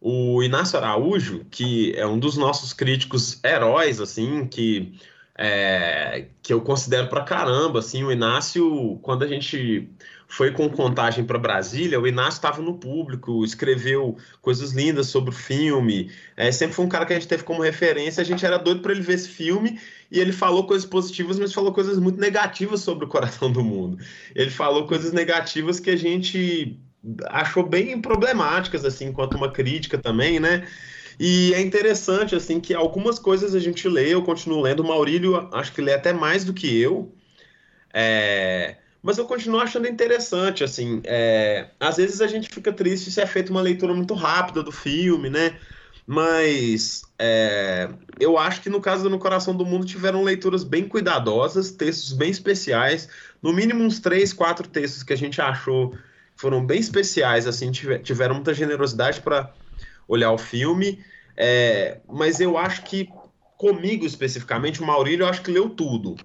[0.00, 4.98] o Inácio Araújo, que é um dos nossos críticos heróis, assim, que
[5.36, 9.88] é, que eu considero pra caramba, assim, o Inácio, quando a gente
[10.34, 15.32] foi com contagem para Brasília, o Inácio estava no público, escreveu coisas lindas sobre o
[15.32, 16.10] filme.
[16.36, 18.20] É, sempre foi um cara que a gente teve como referência.
[18.20, 19.78] A gente era doido para ele ver esse filme
[20.10, 23.96] e ele falou coisas positivas, mas falou coisas muito negativas sobre o coração do mundo.
[24.34, 26.80] Ele falou coisas negativas que a gente
[27.26, 30.66] achou bem problemáticas, assim, enquanto uma crítica também, né?
[31.16, 34.80] E é interessante, assim, que algumas coisas a gente lê, eu continuo lendo.
[34.80, 37.14] O Maurílio, acho que lê até mais do que eu.
[37.92, 43.20] É mas eu continuo achando interessante, assim, é, às vezes a gente fica triste se
[43.20, 45.58] é feita uma leitura muito rápida do filme, né,
[46.06, 50.88] mas é, eu acho que no caso do No Coração do Mundo tiveram leituras bem
[50.88, 53.06] cuidadosas, textos bem especiais,
[53.42, 55.94] no mínimo uns três, quatro textos que a gente achou
[56.34, 59.52] foram bem especiais, assim, tiveram muita generosidade para
[60.08, 61.04] olhar o filme,
[61.36, 63.10] é, mas eu acho que
[63.58, 66.16] comigo especificamente, o Maurílio, eu acho que leu tudo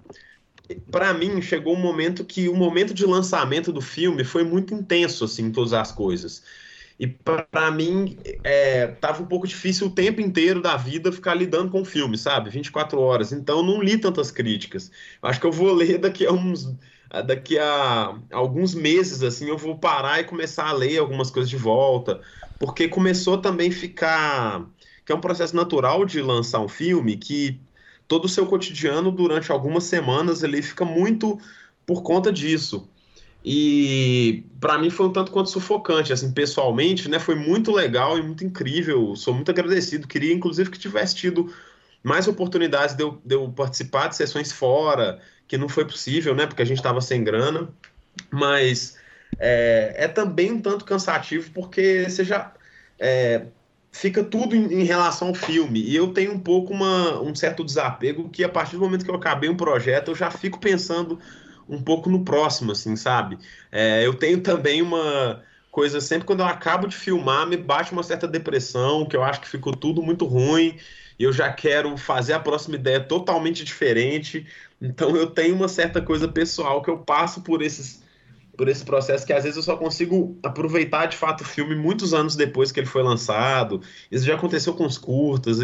[0.90, 5.24] para mim chegou um momento que o momento de lançamento do filme foi muito intenso
[5.24, 6.42] assim todas as coisas.
[6.98, 11.70] E para mim é, tava um pouco difícil o tempo inteiro da vida ficar lidando
[11.70, 12.50] com o filme sabe?
[12.50, 13.32] 24 horas.
[13.32, 14.90] Então não li tantas críticas.
[15.22, 16.74] Acho que eu vou ler daqui a uns
[17.26, 21.56] daqui a alguns meses assim eu vou parar e começar a ler algumas coisas de
[21.56, 22.20] volta.
[22.58, 24.66] Porque começou também ficar
[25.04, 27.60] que é um processo natural de lançar um filme que
[28.10, 31.38] todo o seu cotidiano durante algumas semanas ele fica muito
[31.86, 32.90] por conta disso.
[33.44, 37.20] E para mim foi um tanto quanto sufocante, assim, pessoalmente, né?
[37.20, 39.14] Foi muito legal e muito incrível.
[39.14, 40.08] Sou muito agradecido.
[40.08, 41.54] Queria, inclusive, que tivesse tido
[42.02, 46.46] mais oportunidades de eu, de eu participar de sessões fora, que não foi possível, né?
[46.46, 47.68] Porque a gente estava sem grana.
[48.28, 48.98] Mas
[49.38, 52.52] é, é, também um tanto cansativo, porque você já.
[52.98, 53.46] É,
[53.92, 55.80] fica tudo em, em, relação ao filme.
[55.80, 59.10] E eu tenho um pouco uma, um certo desapego que a partir do momento que
[59.10, 61.18] eu acabei um projeto, eu já fico pensando
[61.68, 63.38] um pouco no próximo, assim, sabe?
[63.70, 68.02] É, eu tenho também uma coisa, sempre quando eu acabo de filmar, me bate uma
[68.02, 70.76] certa depressão, que eu acho que ficou tudo muito ruim,
[71.18, 74.46] e eu já quero fazer a próxima ideia totalmente diferente.
[74.80, 77.99] Então eu tenho uma certa coisa pessoal que eu passo por esses
[78.60, 82.12] por esse processo que às vezes eu só consigo aproveitar de fato o filme muitos
[82.12, 83.80] anos depois que ele foi lançado.
[84.10, 85.60] Isso já aconteceu com os curtas,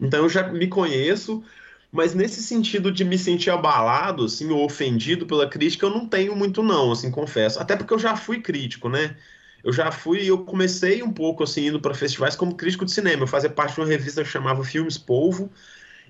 [0.00, 1.42] então eu já me conheço,
[1.90, 6.36] mas nesse sentido de me sentir abalado, assim, ou ofendido pela crítica, eu não tenho
[6.36, 7.58] muito não, assim, confesso.
[7.58, 9.16] Até porque eu já fui crítico, né?
[9.64, 13.24] eu já fui, eu comecei um pouco assim indo para festivais como crítico de cinema.
[13.24, 15.50] Eu fazia parte de uma revista que chamava Filmes Polvo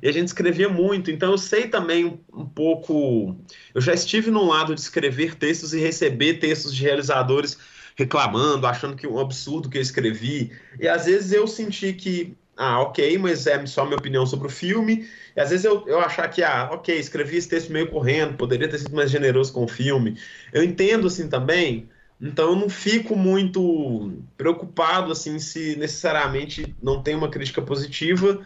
[0.02, 1.10] e a gente escrevia muito.
[1.10, 3.36] Então eu sei também um, um pouco.
[3.74, 7.58] Eu já estive num lado de escrever textos e receber textos de realizadores
[7.96, 10.52] reclamando, achando que um absurdo que eu escrevi.
[10.78, 14.50] E às vezes eu senti que ah, ok, mas é só minha opinião sobre o
[14.50, 15.08] filme.
[15.36, 18.68] E às vezes eu, eu achar que, ah, ok, escrevi esse texto meio correndo, poderia
[18.68, 20.18] ter sido mais generoso com o filme.
[20.52, 21.88] Eu entendo assim também,
[22.20, 28.44] então eu não fico muito preocupado assim se necessariamente não tem uma crítica positiva,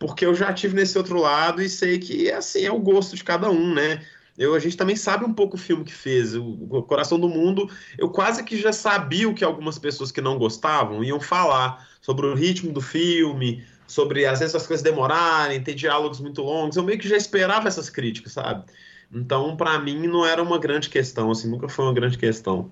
[0.00, 3.22] porque eu já tive nesse outro lado e sei que assim é o gosto de
[3.22, 4.02] cada um, né?
[4.36, 6.34] Eu, a gente também sabe um pouco o filme que fez.
[6.34, 10.38] O Coração do Mundo, eu quase que já sabia o que algumas pessoas que não
[10.38, 15.74] gostavam iam falar sobre o ritmo do filme, sobre às vezes as coisas demorarem, ter
[15.74, 16.78] diálogos muito longos.
[16.78, 18.64] Eu meio que já esperava essas críticas, sabe?
[19.12, 22.70] Então, para mim, não era uma grande questão, assim, nunca foi uma grande questão.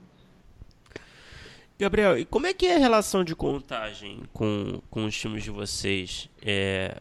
[1.78, 5.50] Gabriel, e como é que é a relação de contagem com, com os filmes de
[5.50, 6.30] vocês?
[6.40, 6.96] É,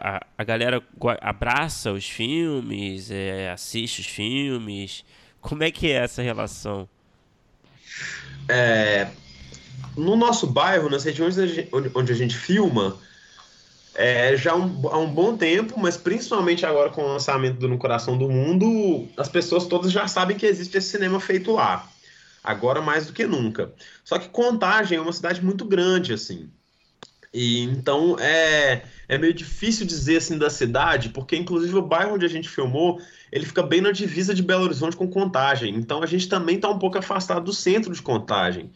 [0.00, 0.82] a, a galera
[1.20, 5.04] abraça os filmes, é, assiste os filmes.
[5.40, 6.88] Como é que é essa relação?
[8.48, 9.08] É,
[9.96, 11.36] no nosso bairro, nas regiões
[11.94, 12.98] onde a gente filma,
[13.94, 17.78] é, já um, há um bom tempo, mas principalmente agora com o lançamento do No
[17.78, 21.88] Coração do Mundo, as pessoas todas já sabem que existe esse cinema feito lá.
[22.42, 23.72] Agora mais do que nunca.
[24.04, 26.50] Só que Contagem é uma cidade muito grande, assim.
[27.32, 32.26] E então é, é meio difícil dizer assim da cidade, porque inclusive o bairro onde
[32.26, 33.00] a gente filmou,
[33.30, 35.74] ele fica bem na divisa de Belo Horizonte com Contagem.
[35.76, 38.70] Então a gente também está um pouco afastado do centro de Contagem.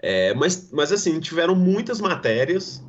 [0.00, 2.82] É, mas, mas assim, tiveram muitas matérias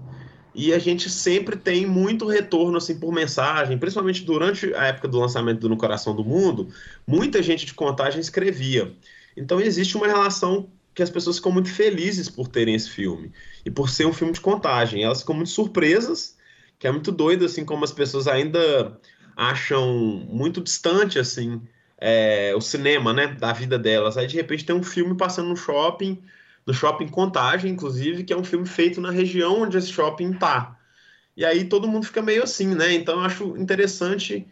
[0.54, 5.20] e a gente sempre tem muito retorno assim por mensagem, principalmente durante a época do
[5.20, 6.70] lançamento do No Coração do Mundo,
[7.06, 8.94] muita gente de contagem escrevia.
[9.36, 13.32] Então existe uma relação que as pessoas ficam muito felizes por terem esse filme
[13.66, 15.03] e por ser um filme de contagem.
[15.03, 16.36] Elas ficam muito surpresas,
[16.78, 18.99] que é muito doido assim como as pessoas ainda
[19.36, 21.61] acham muito distante assim
[21.98, 24.18] é, o cinema, né, da vida delas.
[24.18, 26.22] Aí de repente tem um filme passando no shopping
[26.66, 30.78] do Shopping Contagem, inclusive, que é um filme feito na região onde esse shopping tá.
[31.36, 32.94] E aí todo mundo fica meio assim, né?
[32.94, 34.48] Então eu acho interessante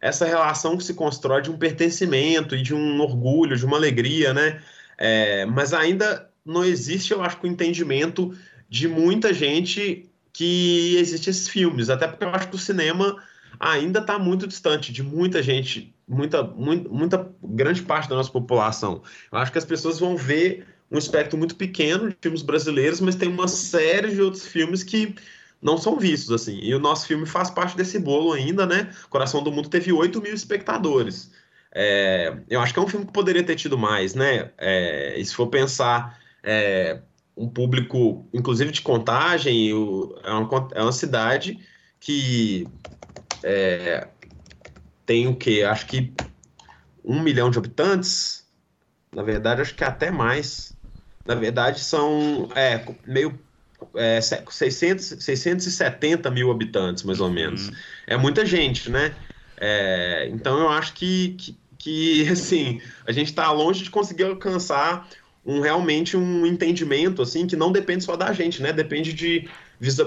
[0.00, 4.34] essa relação que se constrói de um pertencimento e de um orgulho, de uma alegria,
[4.34, 4.60] né?
[5.04, 8.32] É, mas ainda não existe, eu acho, o entendimento
[8.68, 13.20] de muita gente que existe esses filmes, até porque eu acho que o cinema
[13.58, 19.02] ainda está muito distante de muita gente, muita, muita, muita grande parte da nossa população.
[19.32, 23.16] Eu acho que as pessoas vão ver um espectro muito pequeno de filmes brasileiros, mas
[23.16, 25.16] tem uma série de outros filmes que
[25.60, 26.60] não são vistos, assim.
[26.62, 28.92] E o nosso filme faz parte desse bolo ainda, né?
[29.10, 31.32] Coração do Mundo teve 8 mil espectadores.
[31.74, 34.50] É, eu acho que é um filme que poderia ter tido mais, né?
[34.58, 37.00] É, e se for pensar é,
[37.36, 41.58] um público, inclusive de contagem, o, é, uma, é uma cidade
[41.98, 42.68] que
[43.42, 44.06] é,
[45.06, 45.62] tem o quê?
[45.62, 46.12] Acho que
[47.04, 48.46] um milhão de habitantes.
[49.14, 50.76] Na verdade, acho que até mais.
[51.26, 53.38] Na verdade, são é, meio
[53.94, 57.68] é, 600, 670 mil habitantes, mais ou menos.
[57.68, 57.74] Uhum.
[58.06, 59.14] É muita gente, né?
[59.56, 65.08] É, então eu acho que, que, que assim, a gente está longe de conseguir alcançar
[65.44, 68.72] um realmente um entendimento assim que não depende só da gente, né?
[68.72, 69.48] Depende de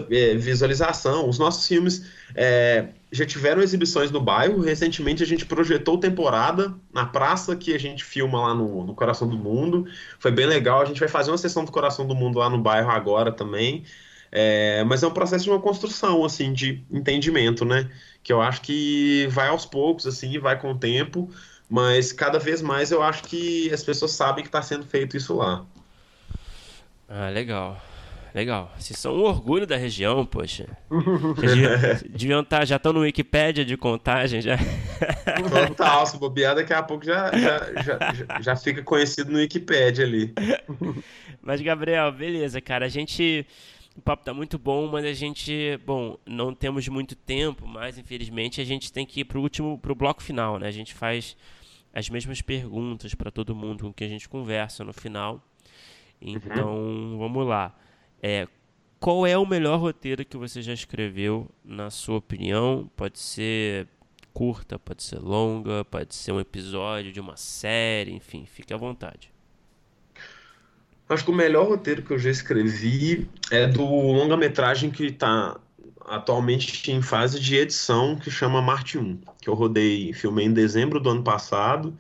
[0.10, 1.28] é, visualização.
[1.28, 4.62] Os nossos filmes é, já tiveram exibições no bairro.
[4.62, 9.28] Recentemente a gente projetou temporada na praça que a gente filma lá no, no Coração
[9.28, 9.86] do Mundo.
[10.18, 10.82] Foi bem legal.
[10.82, 13.84] A gente vai fazer uma sessão do Coração do Mundo lá no bairro agora também.
[14.32, 17.90] É, mas é um processo de uma construção assim de entendimento, né?
[18.24, 21.30] Que eu acho que vai aos poucos assim, vai com o tempo.
[21.70, 25.36] Mas cada vez mais eu acho que as pessoas sabem que está sendo feito isso
[25.36, 25.66] lá.
[27.08, 27.82] Ah, legal.
[28.36, 28.70] Legal.
[28.78, 30.68] Vocês são um orgulho da região, poxa.
[32.12, 34.58] deviam estar, tá, já estão no Wikipédia de contagem já.
[35.70, 40.34] Total, se bobear, daqui a pouco já, já, já, já fica conhecido no Wikipédia ali.
[41.42, 42.86] Mas, Gabriel, beleza, cara.
[42.86, 43.48] A gente.
[43.96, 48.60] O papo tá muito bom, mas a gente, bom, não temos muito tempo, mas infelizmente
[48.60, 50.68] a gente tem que ir pro último, pro bloco final, né?
[50.68, 51.38] A gente faz
[51.96, 55.42] as mesmas perguntas para todo mundo com que a gente conversa no final.
[56.22, 57.18] Então, uhum.
[57.18, 57.74] vamos lá.
[58.22, 58.48] É,
[59.00, 62.92] qual é o melhor roteiro que você já escreveu, na sua opinião?
[62.98, 63.88] Pode ser
[64.34, 69.32] curta, pode ser longa, pode ser um episódio de uma série, enfim, fique à vontade.
[71.08, 75.58] Acho que o melhor roteiro que eu já escrevi é do longa-metragem que está
[76.08, 81.00] atualmente em fase de edição, que chama Marte 1, que eu rodei, filmei em dezembro
[81.00, 81.96] do ano passado.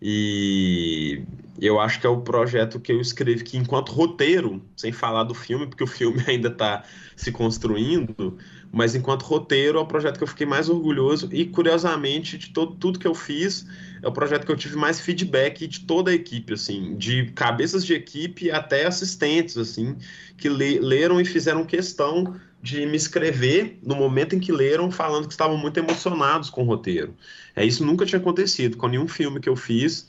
[0.00, 1.22] E
[1.60, 5.34] eu acho que é o projeto que eu escrevi que, enquanto roteiro, sem falar do
[5.34, 6.82] filme, porque o filme ainda está
[7.14, 8.36] se construindo,
[8.72, 12.74] mas enquanto roteiro é o projeto que eu fiquei mais orgulhoso e, curiosamente, de todo,
[12.76, 13.66] tudo que eu fiz,
[14.02, 17.84] é o projeto que eu tive mais feedback de toda a equipe, assim, de cabeças
[17.84, 19.96] de equipe até assistentes, assim,
[20.38, 25.26] que le, leram e fizeram questão de me escrever no momento em que leram, falando
[25.26, 27.14] que estavam muito emocionados com o roteiro.
[27.54, 30.08] É, isso nunca tinha acontecido com nenhum filme que eu fiz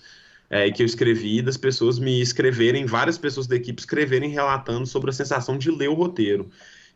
[0.49, 5.09] é, que eu escrevi, das pessoas me escreverem, várias pessoas da equipe escreverem relatando sobre
[5.09, 6.49] a sensação de ler o roteiro.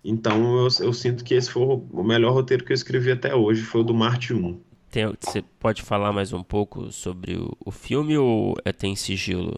[0.04, 3.62] Então eu, eu sinto que esse foi o melhor roteiro que eu escrevi até hoje,
[3.62, 4.60] foi o do Marte 1.
[4.90, 9.54] Tem, você pode falar mais um pouco sobre o, o filme ou é, tem sigilo?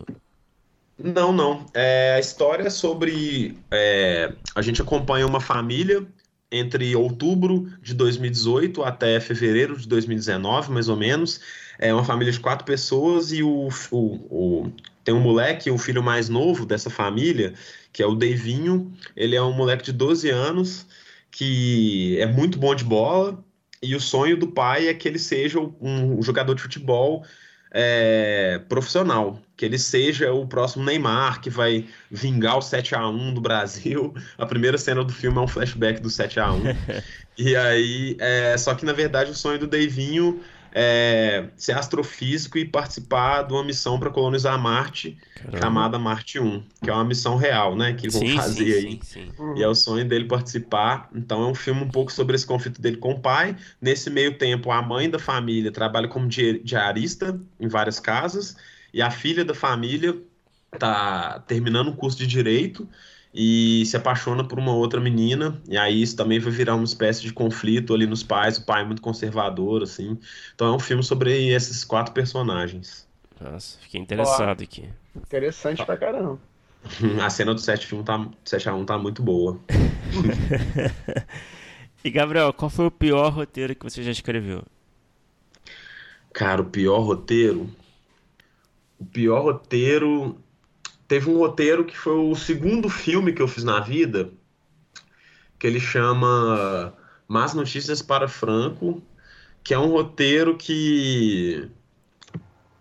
[0.97, 1.65] Não, não.
[1.73, 3.57] É, a história é sobre.
[3.71, 6.05] É, a gente acompanha uma família
[6.51, 11.39] entre outubro de 2018 até fevereiro de 2019, mais ou menos.
[11.79, 13.97] É uma família de quatro pessoas e o, o,
[14.29, 14.71] o
[15.03, 17.53] tem um moleque, o filho mais novo dessa família,
[17.91, 18.91] que é o Devinho.
[19.15, 20.85] Ele é um moleque de 12 anos
[21.31, 23.43] que é muito bom de bola
[23.81, 27.23] e o sonho do pai é que ele seja um jogador de futebol
[27.71, 33.33] é, profissional, que ele seja o próximo Neymar, que vai vingar o 7 a 1
[33.33, 34.13] do Brasil.
[34.37, 36.61] A primeira cena do filme é um flashback do 7 a 1
[37.37, 42.65] E aí, é, só que na verdade o sonho do Davinho é, ser astrofísico e
[42.65, 45.57] participar de uma missão para colonizar Marte, Caramba.
[45.57, 47.93] chamada Marte 1, que é uma missão real, né?
[47.93, 48.99] Que vão sim, fazer sim, aí.
[49.03, 51.09] Sim, e é o sonho dele participar.
[51.13, 53.55] Então é um filme um pouco sobre esse conflito dele com o pai.
[53.81, 58.55] Nesse meio tempo, a mãe da família trabalha como diarista em várias casas,
[58.93, 60.15] e a filha da família
[60.73, 62.87] está terminando um curso de direito
[63.33, 67.21] e se apaixona por uma outra menina, e aí isso também vai virar uma espécie
[67.21, 70.17] de conflito ali nos pais, o pai é muito conservador, assim.
[70.55, 73.07] Então é um filme sobre esses quatro personagens.
[73.39, 74.89] Nossa, fiquei interessado aqui.
[75.15, 76.39] Interessante pra caramba.
[77.23, 79.59] A cena do 7 filme tá, 7 a 1 tá muito boa.
[82.03, 84.63] e Gabriel, qual foi o pior roteiro que você já escreveu?
[86.33, 87.69] Cara, o pior roteiro.
[88.97, 90.37] O pior roteiro
[91.09, 94.29] teve um roteiro que foi o segundo filme que eu fiz na vida,
[95.57, 96.93] que ele chama
[97.27, 99.01] Más Notícias para Franco,
[99.63, 101.67] que é um roteiro que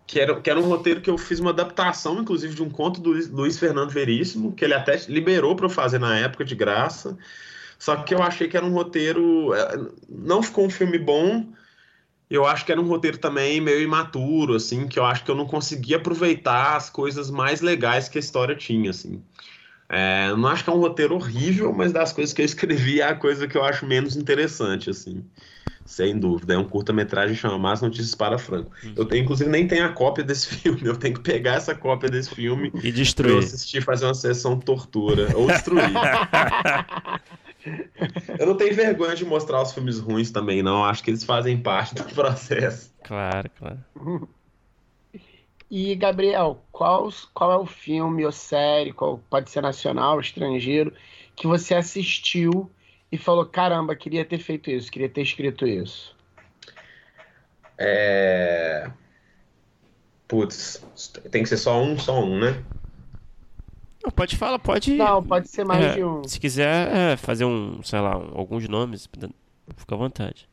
[0.05, 2.99] que era, que era um roteiro que eu fiz uma adaptação, inclusive, de um conto
[2.99, 7.15] do Luiz Fernando Veríssimo, que ele até liberou para eu fazer na época de graça.
[7.77, 9.53] Só que eu achei que era um roteiro.
[9.53, 9.79] É,
[10.09, 11.45] não ficou um filme bom,
[12.29, 15.35] eu acho que era um roteiro também meio imaturo, assim, que eu acho que eu
[15.35, 19.21] não conseguia aproveitar as coisas mais legais que a história tinha, assim.
[19.89, 23.07] É, não acho que é um roteiro horrível, mas das coisas que eu escrevi é
[23.07, 25.25] a coisa que eu acho menos interessante, assim.
[25.83, 26.53] Sem dúvida.
[26.53, 28.69] É um curta-metragem chamado Más Notícias para Franco.
[28.83, 28.93] Uhum.
[28.95, 30.81] Eu tenho, inclusive, nem tenho a cópia desse filme.
[30.83, 33.37] Eu tenho que pegar essa cópia desse filme e destruir.
[33.37, 35.35] Pra assistir fazer uma sessão tortura.
[35.35, 35.89] Ou destruir.
[38.37, 40.83] Eu não tenho vergonha de mostrar os filmes ruins também, não.
[40.83, 42.93] Acho que eles fazem parte do processo.
[43.03, 43.79] Claro, claro.
[45.71, 50.91] E, Gabriel, qual, qual é o filme ou série, qual, pode ser nacional, estrangeiro,
[51.35, 52.71] que você assistiu
[53.11, 56.15] e falou: caramba, queria ter feito isso, queria ter escrito isso?
[57.77, 58.89] É.
[60.27, 60.83] Putz,
[61.29, 62.63] tem que ser só um, só um, né?
[64.09, 64.95] Não, pode falar, pode.
[64.95, 66.23] Não, pode ser mais é, de um.
[66.23, 69.07] Se quiser é, fazer um, sei lá, um, alguns nomes,
[69.77, 70.49] fica à vontade.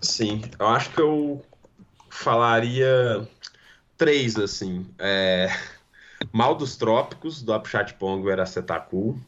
[0.00, 1.44] Sim, eu acho que eu
[2.08, 3.28] falaria
[3.98, 4.86] três, assim.
[4.98, 5.48] É...
[6.32, 9.20] Mal dos Trópicos, do Apchat Pongo Eracetacu.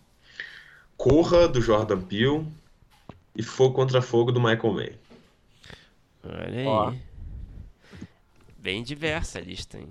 [0.97, 2.47] Corra, do Jordan Peele.
[3.37, 4.99] E Fogo contra Fogo, do Michael May.
[6.25, 6.67] Olha aí.
[6.67, 6.95] Ó.
[8.59, 9.89] Bem diversa a lista, hein?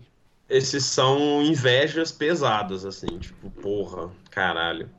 [0.54, 4.90] Esses são invejas pesadas, assim, tipo, porra, caralho.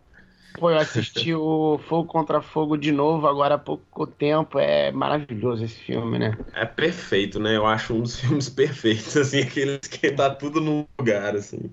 [0.55, 4.59] Pô, eu assisti o Fogo contra Fogo de novo agora há pouco tempo.
[4.59, 6.39] É maravilhoso esse filme, né?
[6.55, 7.57] É perfeito, né?
[7.57, 11.71] Eu acho um dos filmes perfeitos, assim, aqueles que dá tudo no lugar, assim.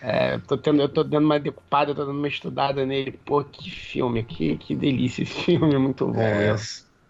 [0.00, 3.12] É, eu tô, tendo, eu tô dando uma decupada, eu tô dando uma estudada nele.
[3.12, 6.20] Pô, que filme, que, que delícia esse filme, é muito bom.
[6.20, 6.56] É, né?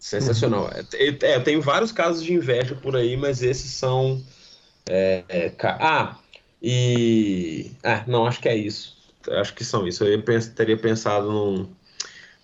[0.01, 0.69] sensacional.
[0.95, 4.23] É, é, eu tenho vários casos de inveja por aí, mas esses são
[4.89, 6.19] é, é, ah,
[6.62, 7.73] e.
[7.85, 8.97] Ah, não, acho que é isso.
[9.31, 10.05] Acho que são isso.
[10.05, 10.23] Eu
[10.55, 11.77] teria pensado num,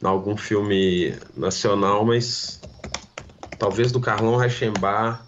[0.03, 2.63] em algum filme nacional, mas
[3.59, 5.23] talvez do Carlão Reichenbach,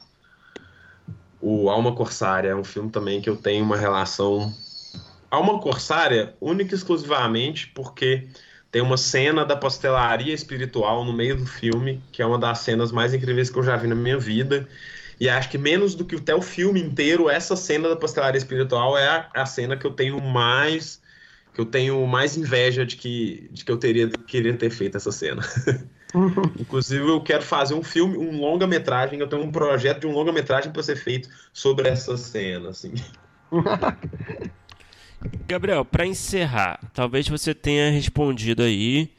[1.40, 2.50] o Alma Corsária.
[2.50, 4.52] É um filme também que eu tenho uma relação.
[5.30, 8.28] Alma Corsária, única e exclusivamente porque
[8.70, 12.92] tem uma cena da pastelaria espiritual no meio do filme, que é uma das cenas
[12.92, 14.68] mais incríveis que eu já vi na minha vida
[15.18, 18.96] E acho que menos do que até o filme inteiro, essa cena da pastelaria espiritual
[18.98, 21.00] é a, a cena que eu tenho mais
[21.54, 25.10] que eu tenho mais inveja de que, de que eu teria queria ter feito essa
[25.10, 25.40] cena.
[26.60, 29.18] Inclusive, eu quero fazer um filme, um longa-metragem.
[29.18, 32.92] Eu tenho um projeto de um longa-metragem para ser feito sobre essa cena, assim.
[35.48, 39.10] Gabriel, para encerrar, talvez você tenha respondido aí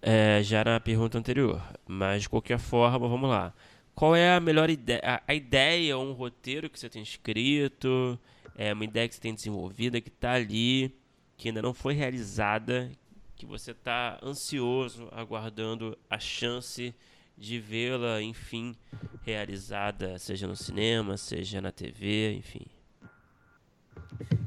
[0.00, 3.52] é, já na pergunta anterior, mas de qualquer forma, vamos lá.
[3.94, 8.18] Qual é a melhor ideia, a, ideia ou um roteiro que você tem escrito,
[8.56, 10.92] é uma ideia que você tem desenvolvida, que está ali,
[11.36, 12.90] que ainda não foi realizada,
[13.36, 16.94] que você está ansioso, aguardando a chance
[17.36, 18.74] de vê-la, enfim,
[19.22, 22.66] realizada, seja no cinema, seja na TV, enfim.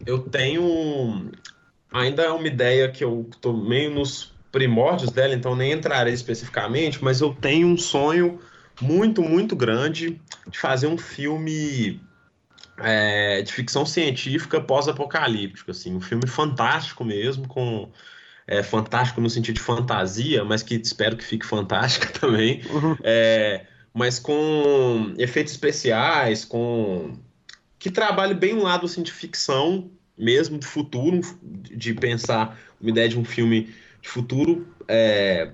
[0.06, 1.32] Eu tenho
[1.92, 7.22] ainda uma ideia que eu estou meio nos primórdios dela, então nem entrarei especificamente, mas
[7.22, 8.40] eu tenho um sonho
[8.82, 12.00] muito, muito grande de fazer um filme
[12.80, 17.90] é, de ficção científica pós-apocalíptico, assim, um filme fantástico mesmo, com
[18.48, 22.96] é, fantástico no sentido de fantasia, mas que espero que fique fantástico também, uhum.
[23.04, 27.14] é, mas com efeitos especiais, com
[27.80, 33.10] que trabalhe bem um lado assim, de ficção mesmo, de futuro, de pensar uma ideia
[33.10, 35.52] de um filme de futuro é,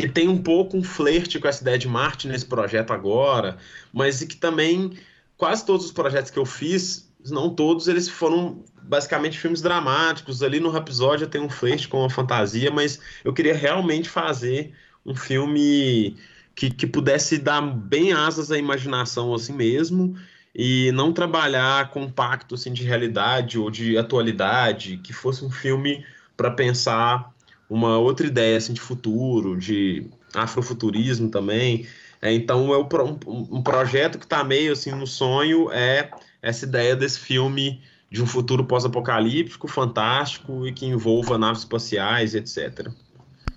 [0.00, 3.56] que tem um pouco um flerte com essa ideia de Marte nesse projeto agora,
[3.92, 4.92] mas e que também
[5.36, 10.42] quase todos os projetos que eu fiz, não todos, eles foram basicamente filmes dramáticos.
[10.42, 14.72] Ali no episódio tem um flerte com a fantasia, mas eu queria realmente fazer
[15.04, 16.16] um filme
[16.54, 20.16] que, que pudesse dar bem asas à imaginação assim mesmo
[20.54, 26.04] e não trabalhar com pacto assim de realidade ou de atualidade, que fosse um filme
[26.36, 27.32] para pensar
[27.70, 31.86] uma outra ideia assim de futuro, de afrofuturismo também.
[32.20, 36.10] É, então, é um, um projeto que está meio assim no sonho é
[36.42, 37.80] essa ideia desse filme
[38.10, 42.88] de um futuro pós-apocalíptico, fantástico e que envolva naves espaciais, etc.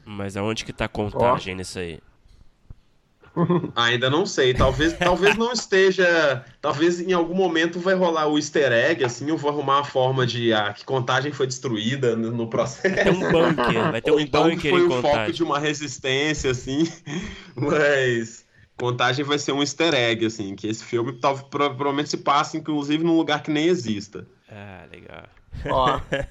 [0.06, 1.58] Mas aonde que está a contagem oh.
[1.58, 2.00] nisso aí?
[3.76, 8.72] Ainda não sei, talvez, talvez não esteja, talvez em algum momento vai rolar o easter
[8.72, 12.48] egg, assim, eu vou arrumar a forma de ah, que contagem foi destruída no, no
[12.48, 12.94] processo.
[12.94, 15.20] Vai ter um bunker, vai ter um então bunker foi o contagem.
[15.20, 16.92] foco de uma resistência, assim,
[17.56, 18.44] mas
[18.78, 23.04] Contagem vai ser um easter egg, assim, que esse filme tá, provavelmente se passa, inclusive,
[23.04, 24.28] num lugar que nem exista.
[24.50, 25.26] Ah, legal.
[25.68, 26.00] Ó.
[26.00, 26.28] foda,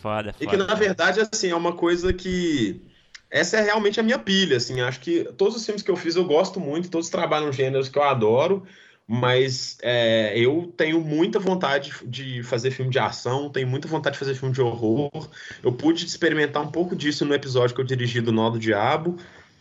[0.00, 0.34] foda.
[0.40, 2.80] E que, na verdade, assim, é uma coisa que...
[3.30, 6.16] Essa é realmente a minha pilha, assim, acho que todos os filmes que eu fiz
[6.16, 8.66] eu gosto muito, todos trabalham gêneros que eu adoro,
[9.06, 14.18] mas é, eu tenho muita vontade de fazer filme de ação, tenho muita vontade de
[14.18, 15.10] fazer filme de horror.
[15.62, 19.16] Eu pude experimentar um pouco disso no episódio que eu dirigi do Nó do Diabo,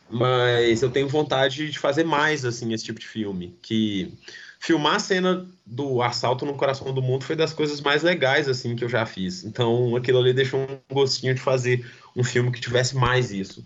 [0.10, 3.58] mas eu tenho vontade de fazer mais, assim, esse tipo de filme.
[3.62, 4.14] Que
[4.60, 8.76] filmar a cena do assalto no coração do mundo foi das coisas mais legais, assim,
[8.76, 9.46] que eu já fiz.
[9.46, 11.86] Então, aquilo ali deixou um gostinho de fazer
[12.18, 13.64] um filme que tivesse mais isso.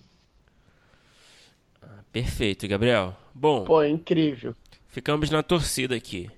[2.12, 3.16] Perfeito, Gabriel.
[3.34, 3.64] Bom.
[3.64, 4.54] Pô, é incrível.
[4.90, 6.30] Ficamos na torcida aqui.